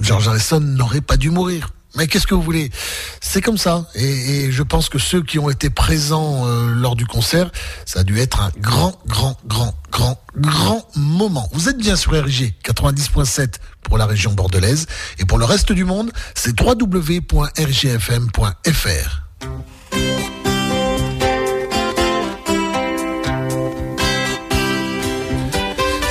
[0.01, 1.69] George Harrison n'aurait pas dû mourir.
[1.97, 2.71] Mais qu'est-ce que vous voulez?
[3.23, 3.87] C'est comme ça.
[3.95, 7.51] Et, je pense que ceux qui ont été présents euh, lors du concert,
[7.87, 11.49] ça a dû être un grand, grand, grand moment.
[11.53, 14.87] Vous êtes sur RG 90.7 pour la région bordelaise.
[15.19, 17.27] Et pour le reste du monde, c'est www.rgfm.fr.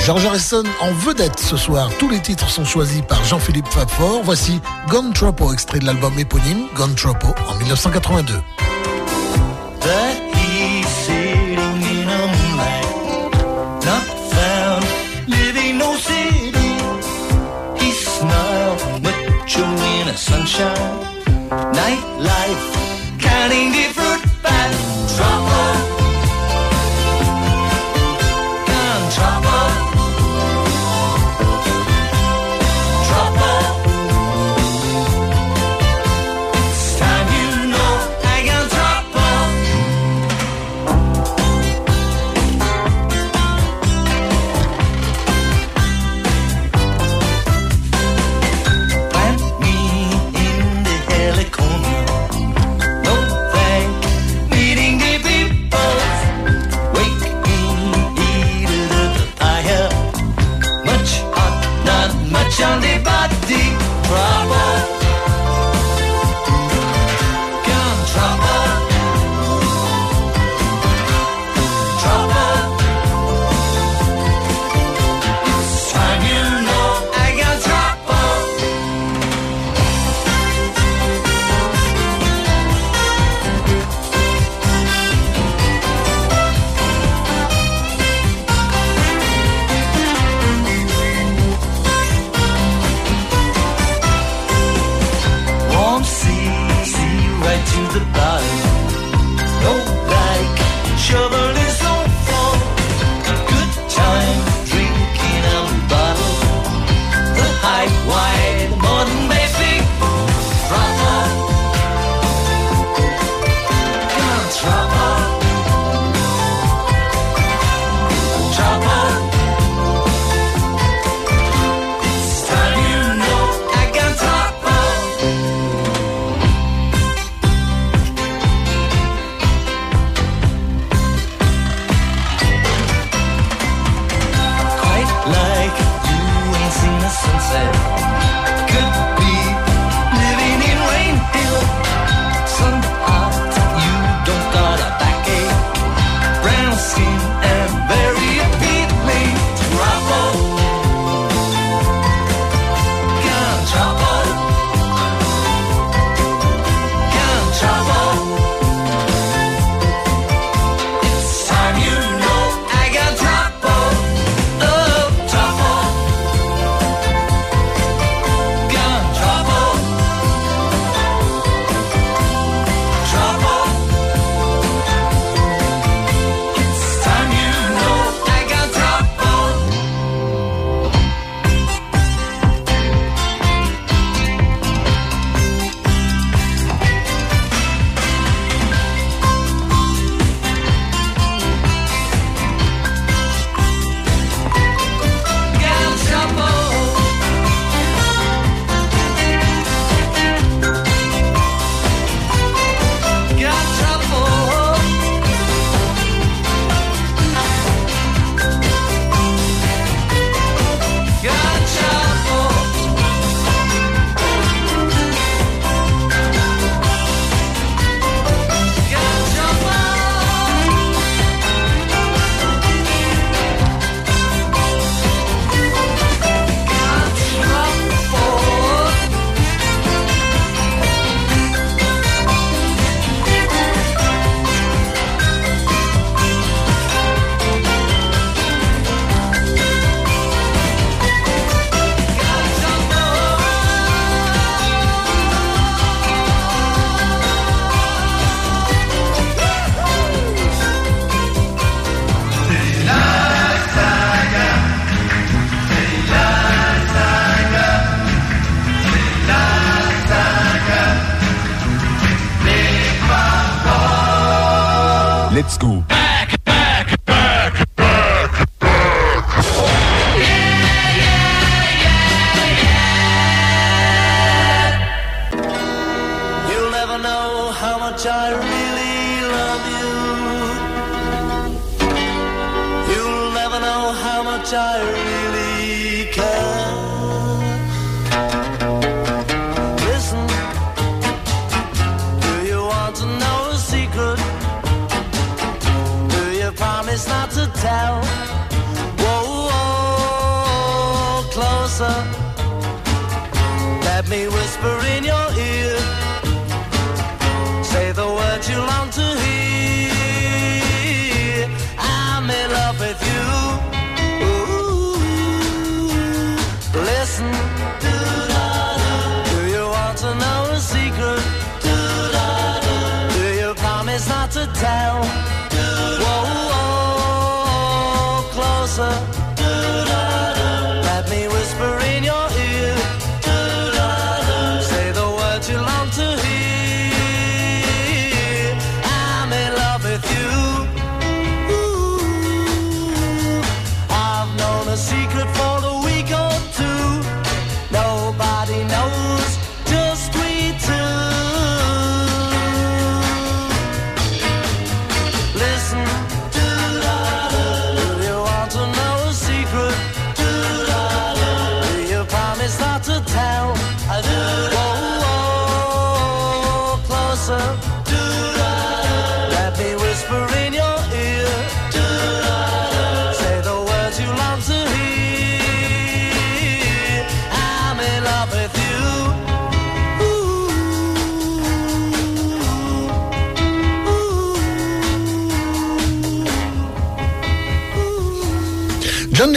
[0.05, 1.89] George Harrison en vedette ce soir.
[1.97, 4.21] Tous les titres sont choisis par Jean-Philippe Fabfort.
[4.23, 8.35] Voici Gone Tropo, extrait de l'album éponyme Gone Tropo en 1982.
[20.25, 21.03] sunshine,
[21.73, 22.14] night
[51.45, 51.84] in the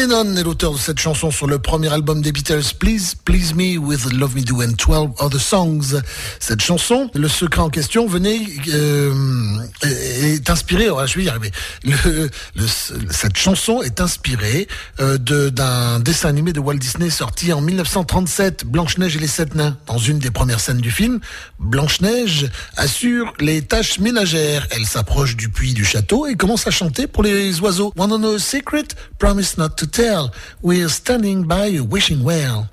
[0.08, 3.77] Lennon est l'auteur de cette chanson sur le premier album des Beatles, Please Please Me
[3.88, 6.02] with Love Me Do and 12 Other Songs.
[6.40, 8.38] Cette chanson, le secret en question venait
[8.68, 11.50] euh, est inspiré, oh, je vais y arriver.
[13.10, 14.68] Cette chanson est inspirée
[15.00, 19.78] euh, d'un dessin animé de Walt Disney sorti en 1937, Blanche-Neige et les Sept Nains.
[19.86, 21.20] Dans une des premières scènes du film,
[21.58, 24.66] Blanche-Neige assure les tâches ménagères.
[24.70, 27.92] Elle s'approche du puits du château et commence à chanter pour les oiseaux.
[27.96, 28.94] Wanna know a secret?
[29.18, 30.30] Promise not to tell.
[30.62, 32.68] We're standing by you, wishing well.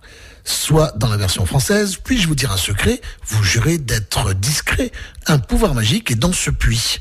[0.45, 4.91] Soit dans la version française, puis-je vous dire un secret, vous jurez d'être discret.
[5.26, 6.99] Un pouvoir magique est dans ce puits.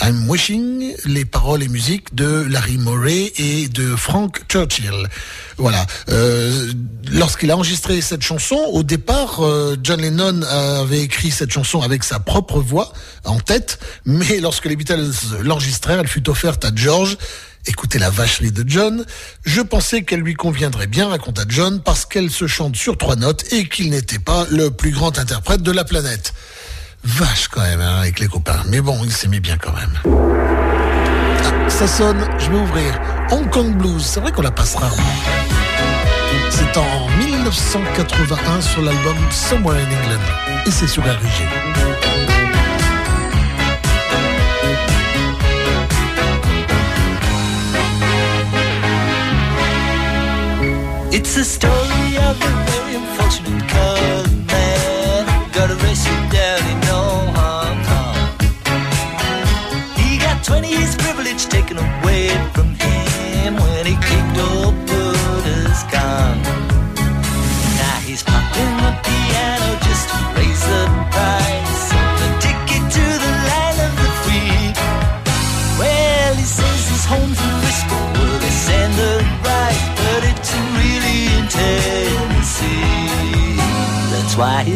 [0.00, 5.08] I'm wishing, les paroles et musiques de Larry Morey et de Frank Churchill.
[5.56, 5.86] Voilà.
[6.08, 6.72] Euh,
[7.12, 12.02] Lorsqu'il a enregistré cette chanson, au départ, euh, John Lennon avait écrit cette chanson avec
[12.02, 12.92] sa propre voix
[13.24, 15.10] en tête, mais lorsque les Beatles
[15.42, 17.18] l'enregistrèrent, elle fut offerte à George.
[17.66, 19.06] Écoutez la vacherie de John.
[19.44, 23.52] Je pensais qu'elle lui conviendrait bien, raconta John, parce qu'elle se chante sur trois notes
[23.52, 26.34] et qu'il n'était pas le plus grand interprète de la planète.
[27.04, 28.62] Vache quand même, hein, avec les copains.
[28.68, 29.98] Mais bon, il s'aimait bien quand même.
[30.04, 33.00] Ah, ça sonne, je vais ouvrir.
[33.30, 35.02] Hong Kong Blues, c'est vrai qu'on la passe rarement.
[36.50, 40.64] C'est en 1981 sur l'album Somewhere in England.
[40.66, 41.93] Et c'est sur RG.
[51.24, 55.52] It's the story of a very unfortunate colored man.
[55.52, 58.16] Got arrested down in Hong Kong.
[59.96, 64.53] He got 20 years privilege taken away from him when he kicked old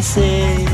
[0.00, 0.68] Said,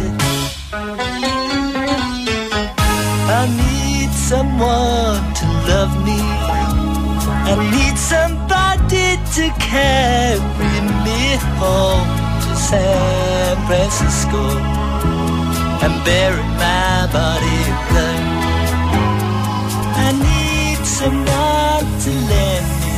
[3.40, 6.20] I need someone to love me.
[7.50, 10.76] I need somebody to carry
[11.06, 11.20] me
[11.58, 12.06] home
[12.44, 14.44] to San Francisco
[15.84, 17.60] and bury my body
[17.94, 18.24] there.
[20.06, 22.92] I need someone to lend me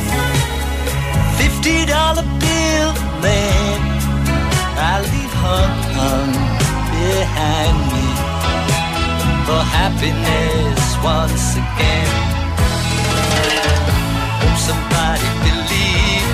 [1.39, 2.91] fifty dollar bill,
[3.23, 3.56] man
[5.47, 6.33] someone hung
[6.91, 8.07] behind me
[9.45, 12.11] for happiness once again.
[14.41, 16.31] Hope somebody believe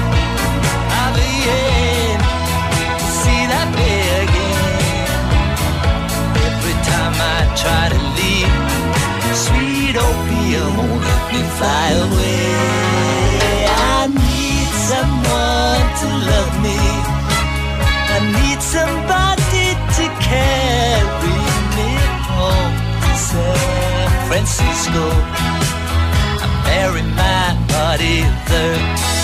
[0.98, 1.32] I'll be
[1.62, 2.18] in
[3.00, 5.10] to see that day again.
[6.50, 8.56] Every time I try to leave,
[9.46, 12.46] sweet opium won't let me fly away.
[13.96, 17.13] I need someone to love me
[18.54, 21.38] need somebody to carry
[21.76, 21.90] me
[22.30, 25.04] home to San Francisco.
[26.42, 29.23] I married my body there.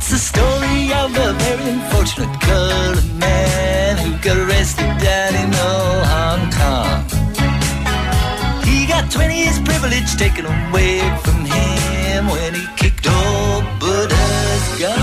[0.00, 6.06] That's the story of a very unfortunate colored man who got arrested down in old
[6.06, 7.04] Hong Kong.
[8.64, 14.96] He got 20 years privilege taken away from him when he kicked old Buddha's gun.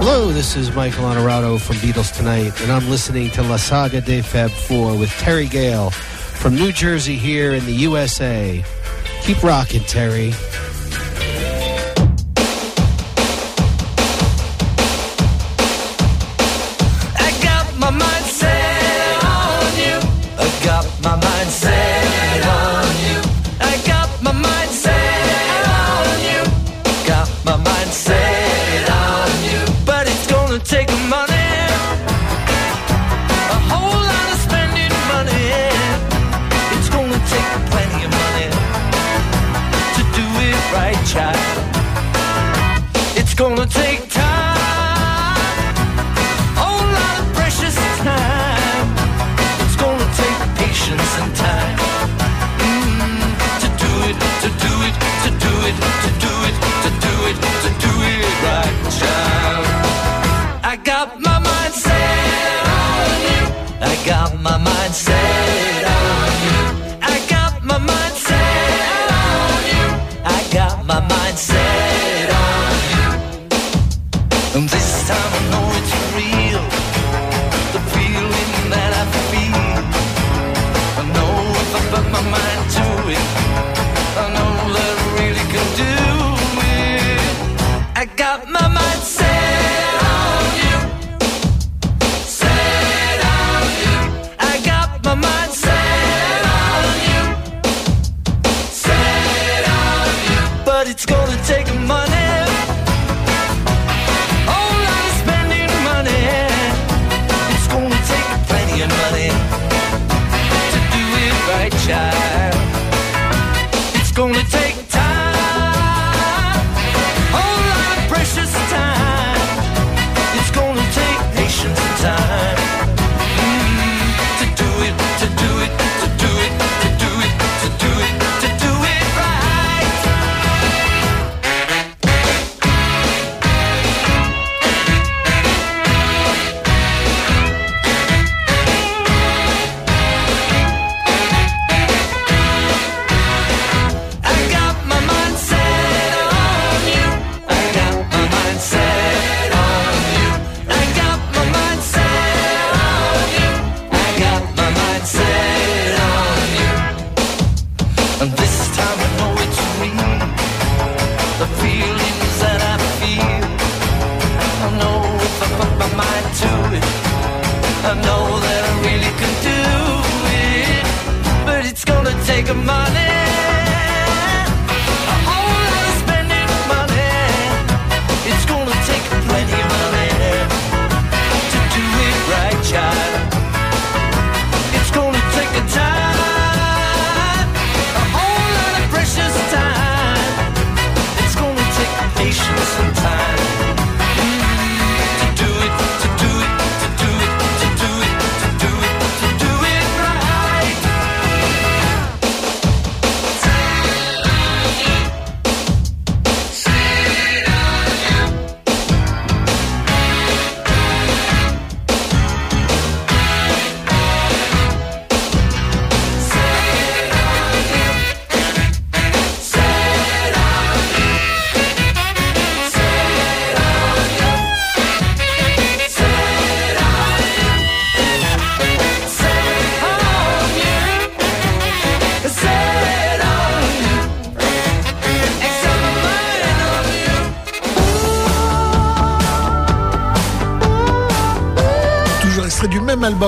[0.00, 4.20] Hello, this is Michael Honorado from Beatles Tonight, and I'm listening to La Saga de
[4.20, 5.92] Fab 4 with Terry Gale
[6.40, 8.64] from New Jersey here in the USA.
[9.22, 10.32] Keep rocking, Terry.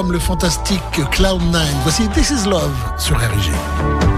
[0.00, 0.80] le fantastique
[1.12, 1.58] Cloud9.
[1.82, 4.11] Voici This Is Love sur RIG.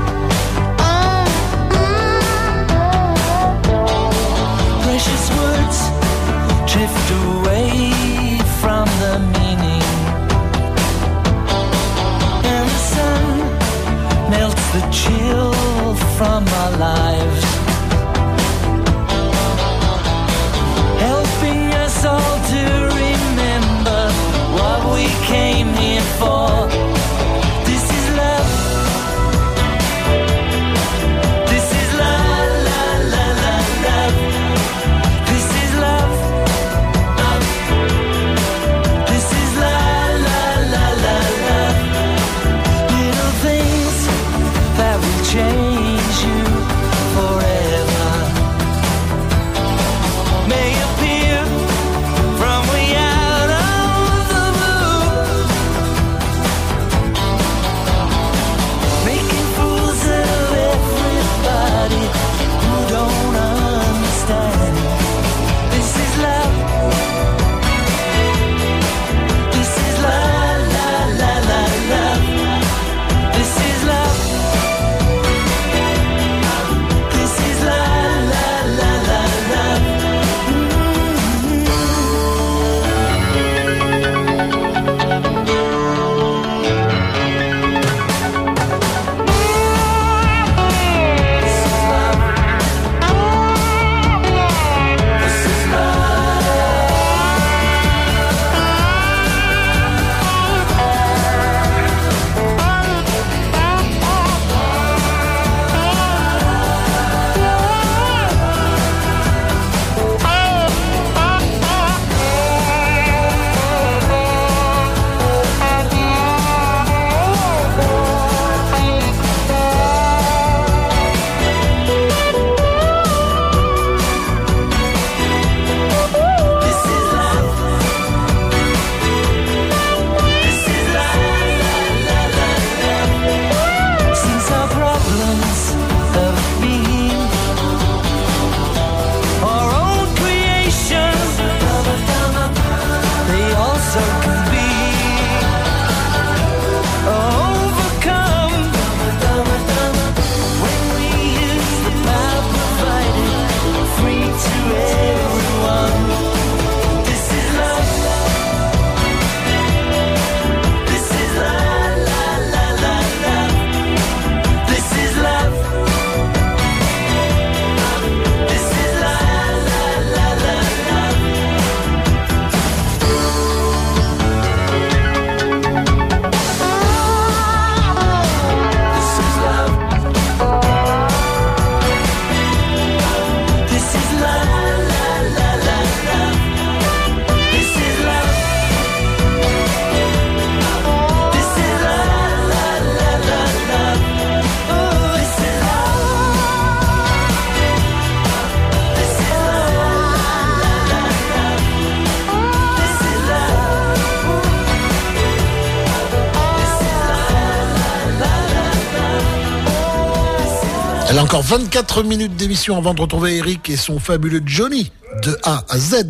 [211.35, 214.93] Encore 24 minutes d'émission avant de retrouver Eric et son fabuleux Johnny
[215.24, 216.05] de A à Z.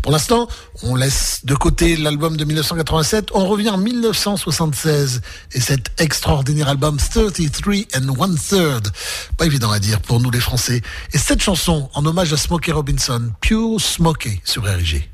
[0.00, 0.46] Pour l'instant,
[0.84, 3.30] on laisse de côté l'album de 1987.
[3.34, 5.22] On revient en 1976
[5.54, 8.92] et cet extraordinaire album 33 and One Third.
[9.36, 10.82] Pas évident à dire pour nous les Français.
[11.12, 15.10] Et cette chanson en hommage à Smokey Robinson, Pure Smokey sur RG.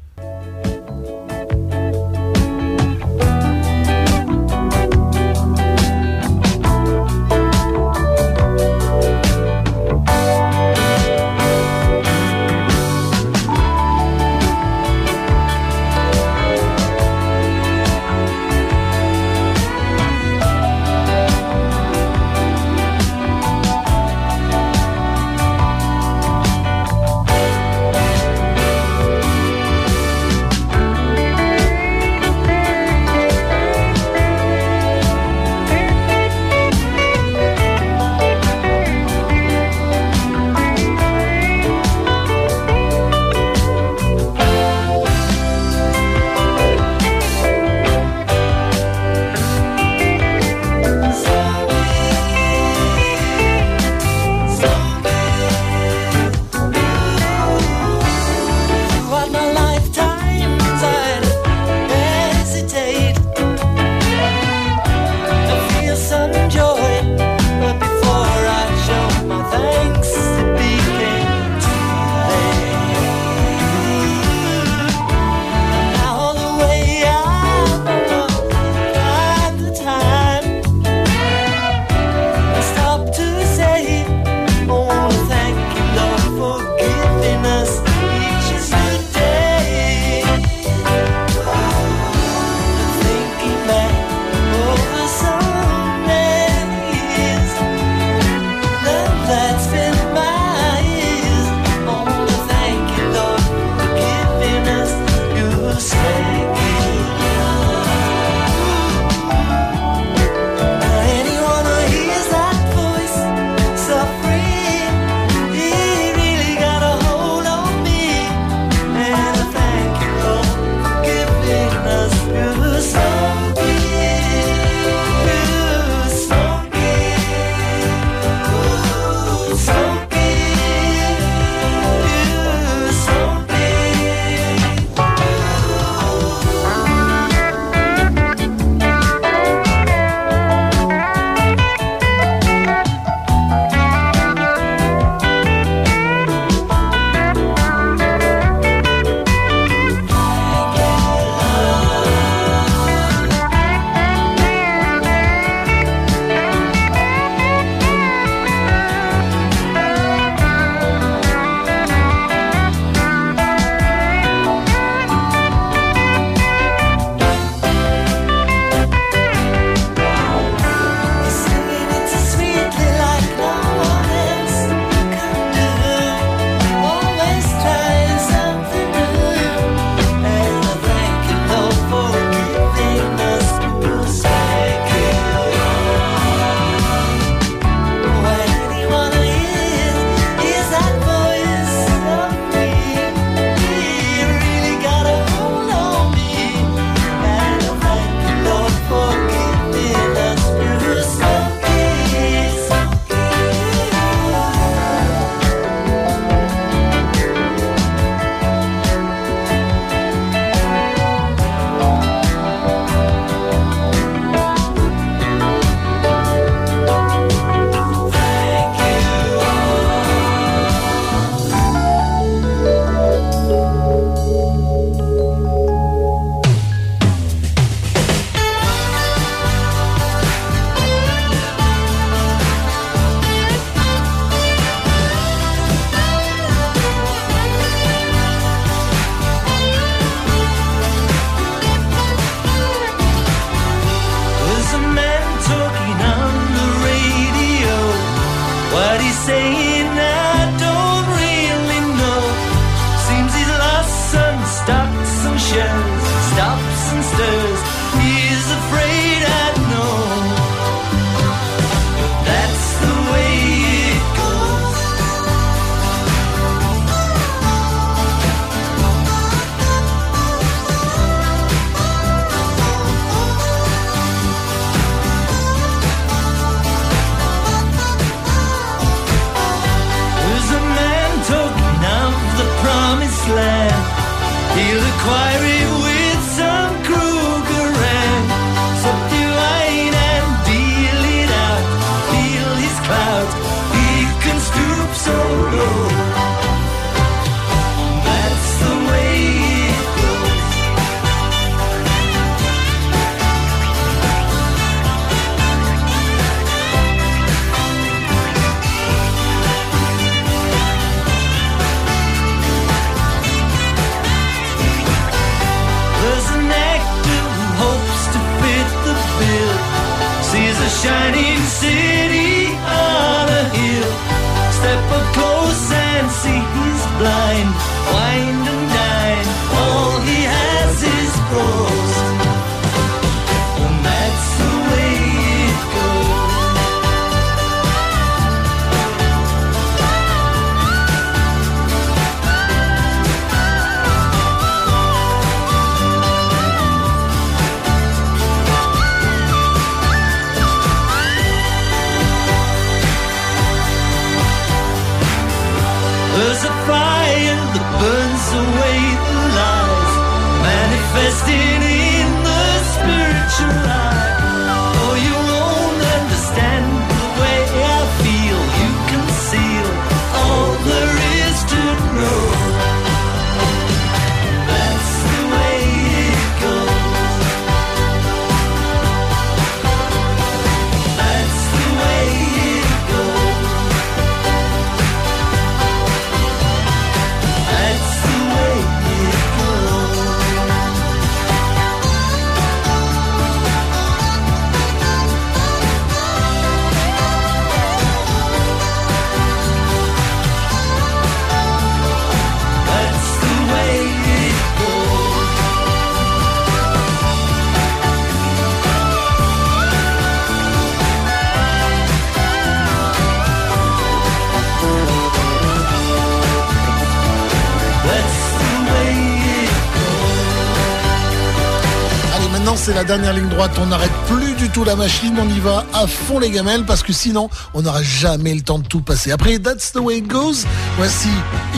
[422.87, 423.53] Dernière ligne droite.
[423.61, 425.15] On n'arrête plus du tout la machine.
[425.21, 428.59] On y va à fond les gamelles parce que sinon on n'aura jamais le temps
[428.59, 429.11] de tout passer.
[429.11, 430.47] Après That's the way it goes,
[430.77, 431.09] voici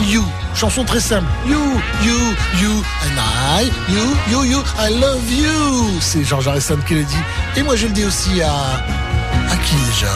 [0.09, 0.23] You.
[0.55, 1.27] Chanson très simple.
[1.47, 1.59] You,
[2.03, 2.17] you,
[2.61, 2.71] you,
[3.05, 3.17] and
[3.59, 5.99] I, you, you, you, I love you.
[6.01, 7.15] C'est George Harrison qui le dit.
[7.55, 8.51] Et moi je le dis aussi à.
[8.51, 10.11] À qui déjà?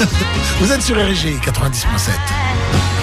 [0.60, 2.93] Vous êtes sur RG 90.7.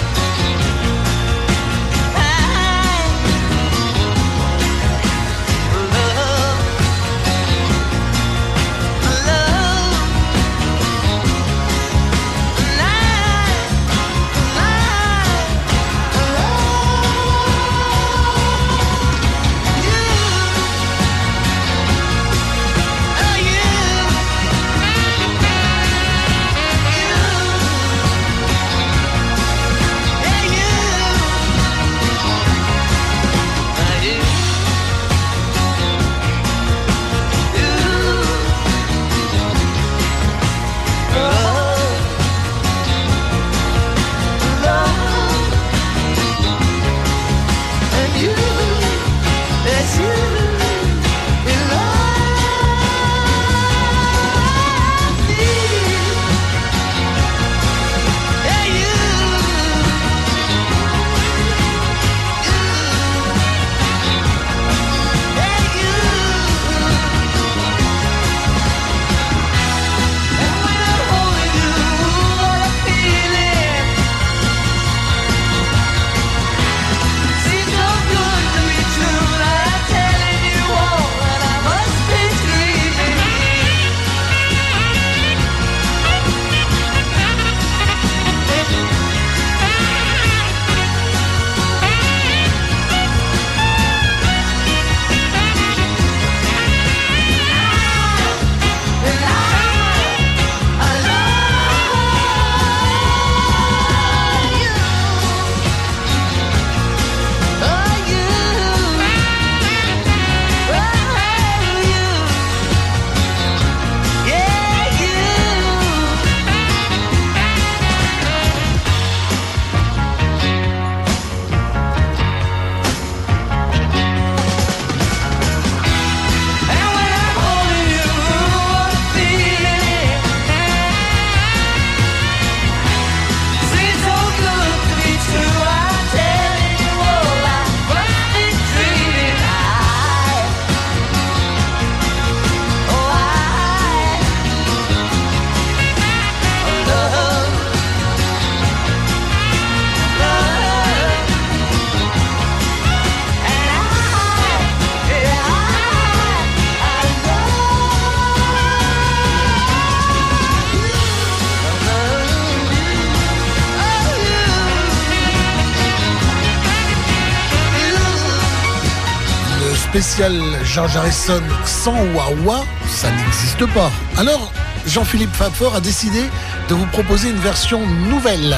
[170.02, 173.88] spécial George Harrison sans Wawa, ça n'existe pas.
[174.16, 174.52] Alors,
[174.84, 176.24] Jean-Philippe Fabfort a décidé
[176.68, 178.56] de vous proposer une version nouvelle,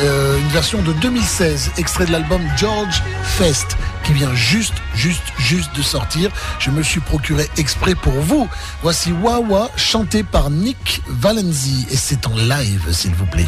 [0.00, 5.76] euh, une version de 2016, extrait de l'album George Fest, qui vient juste, juste, juste
[5.76, 6.30] de sortir.
[6.60, 8.48] Je me suis procuré exprès pour vous.
[8.82, 13.44] Voici Wawa, chanté par Nick Valenzi, et c'est en live, s'il vous plaît.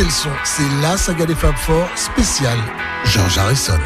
[0.00, 2.58] Montez le son, c'est la saga des Fab Four spéciale
[3.04, 3.78] George Harrison.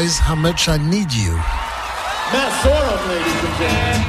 [0.00, 1.32] Realize how much I need you.
[2.32, 4.00] Matt Sorum, ladies and gentlemen.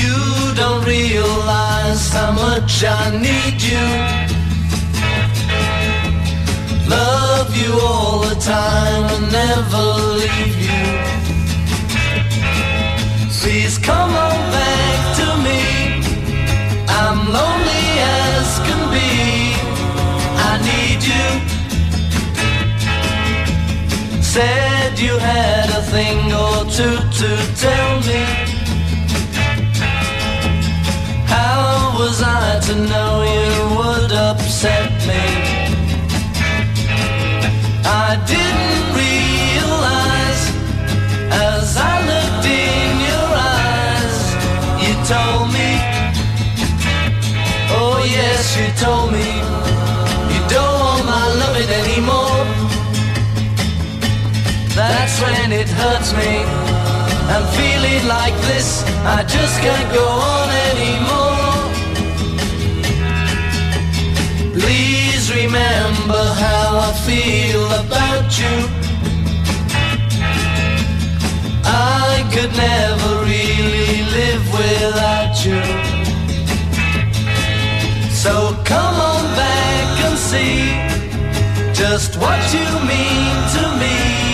[0.00, 0.18] You
[0.54, 3.86] don't realize how much I need you.
[6.86, 9.84] Love you all the time and never
[10.20, 11.13] leave you.
[24.34, 28.24] Said you had a thing or two to tell me.
[31.24, 35.53] How was I to know you would upset me?
[55.60, 56.32] It hurts me.
[57.34, 58.68] I'm feeling like this,
[59.16, 61.54] I just can't go on anymore.
[64.60, 68.56] Please remember how I feel about you.
[71.64, 75.62] I could never really live without you.
[78.22, 78.32] So
[78.64, 80.56] come on back and see
[81.82, 84.33] just what you mean to me.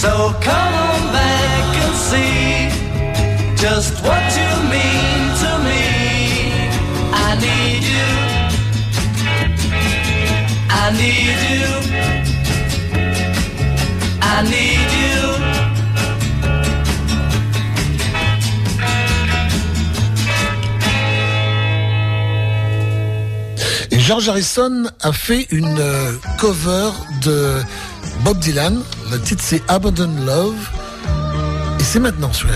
[0.00, 2.72] So come on back and see
[3.54, 5.84] just what you mean to me.
[7.12, 8.12] I need you.
[10.70, 11.68] I need you.
[14.22, 15.60] I need you.
[24.10, 26.90] George Harrison a fait une euh, cover
[27.22, 27.62] de
[28.24, 28.82] Bob Dylan.
[29.10, 30.70] Le titre c'est Abandon Love.
[31.78, 32.48] Et c'est maintenant sur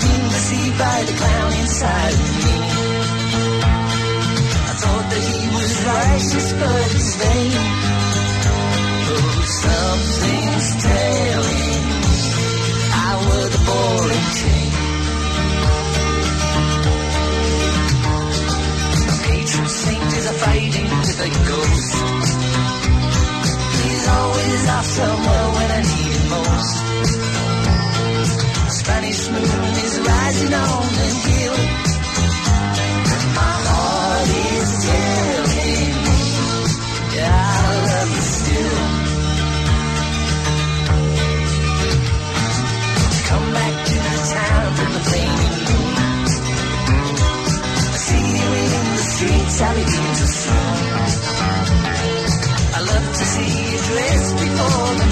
[0.00, 2.56] been deceived by the clown inside of me.
[4.68, 7.52] I thought that he was righteous, but he's vain.
[9.08, 11.78] Oh, something's telling me
[12.92, 14.65] I was the ball and
[20.26, 21.94] a fighting with a ghost.
[23.82, 26.76] He's always off somewhere when I need him most.
[28.80, 31.58] Spanish moon is rising on the hill.
[33.38, 35.72] My heart is telling me,
[37.22, 38.76] I love you still.
[43.28, 43.75] Come back
[49.58, 50.56] the streets, I begin to swoon.
[52.74, 55.05] I love to see you dressed before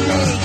[0.00, 0.39] Hey.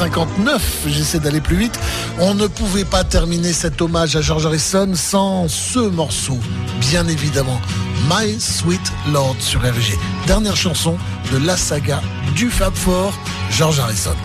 [0.00, 1.78] 21h59, j'essaie d'aller plus vite,
[2.18, 6.38] on ne pouvait pas terminer cet hommage à George Harrison sans ce morceau,
[6.80, 7.60] bien évidemment.
[8.08, 9.98] My Sweet Lord sur RG.
[10.26, 10.96] Dernière chanson
[11.32, 12.00] de la saga
[12.34, 13.12] du Fab Four,
[13.50, 14.16] George Harrison.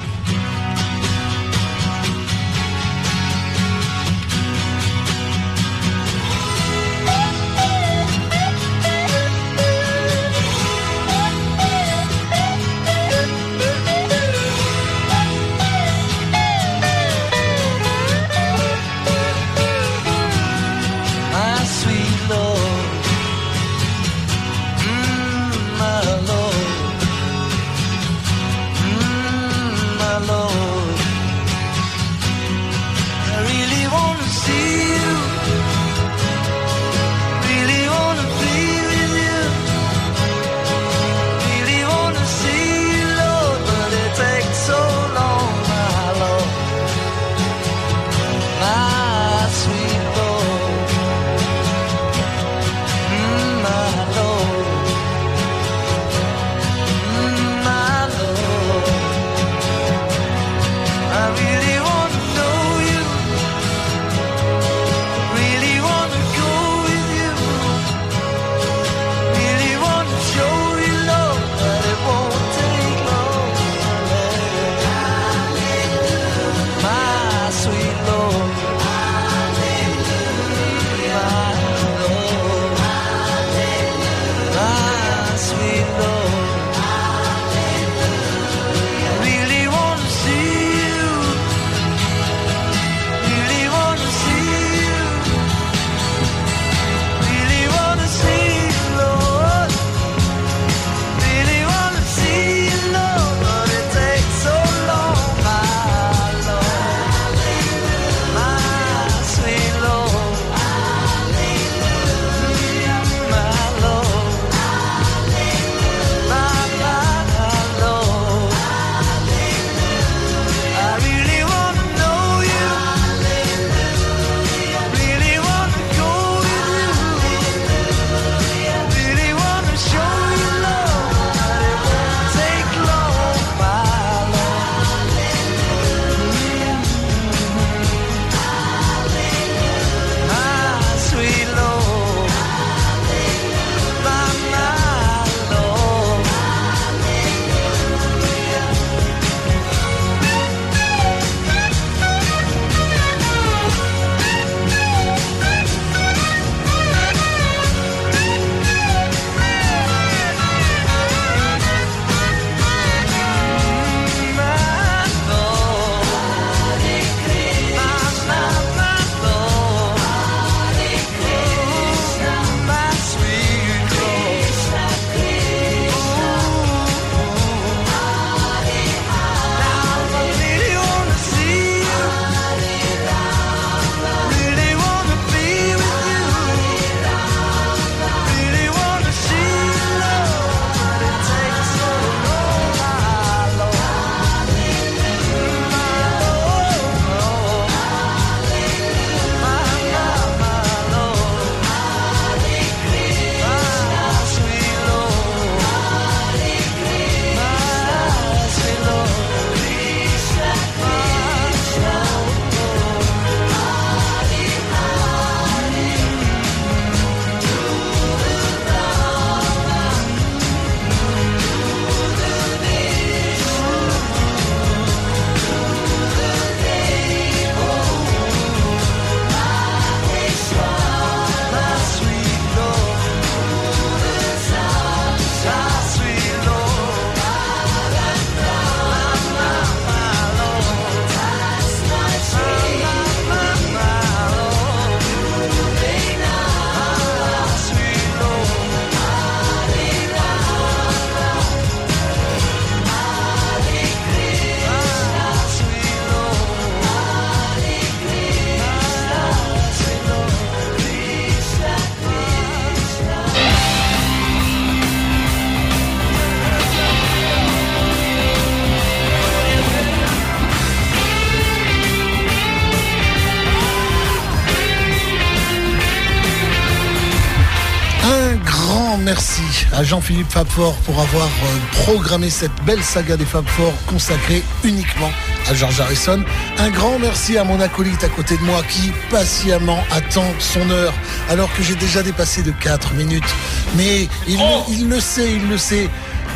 [279.88, 285.10] Jean-Philippe Fabfort pour avoir euh, programmé cette belle saga des Fabfort consacrée uniquement
[285.50, 286.26] à George Harrison.
[286.58, 290.94] Un grand merci à mon acolyte à côté de moi qui patiemment attend son heure
[291.30, 293.34] alors que j'ai déjà dépassé de 4 minutes.
[293.78, 294.38] Mais il,
[294.70, 295.90] il le sait, il le sait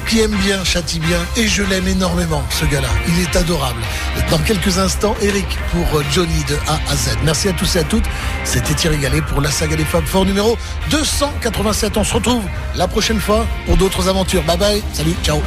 [0.08, 2.90] qui aime bien, châtie bien, et je l'aime énormément, ce gars-là.
[3.08, 3.82] Il est adorable.
[4.30, 7.18] Dans quelques instants, Eric pour euh, Johnny de A à Z.
[7.24, 8.04] Merci à tous et à toutes.
[8.44, 10.58] C'était Thierry Gallet pour la saga des Fab Four numéro
[10.90, 11.98] 287.
[11.98, 12.44] On se retrouve
[12.76, 14.44] la prochaine fois pour d'autres aventures.
[14.44, 14.84] Bye bye.
[14.94, 15.16] Salut.
[15.24, 15.42] Ciao.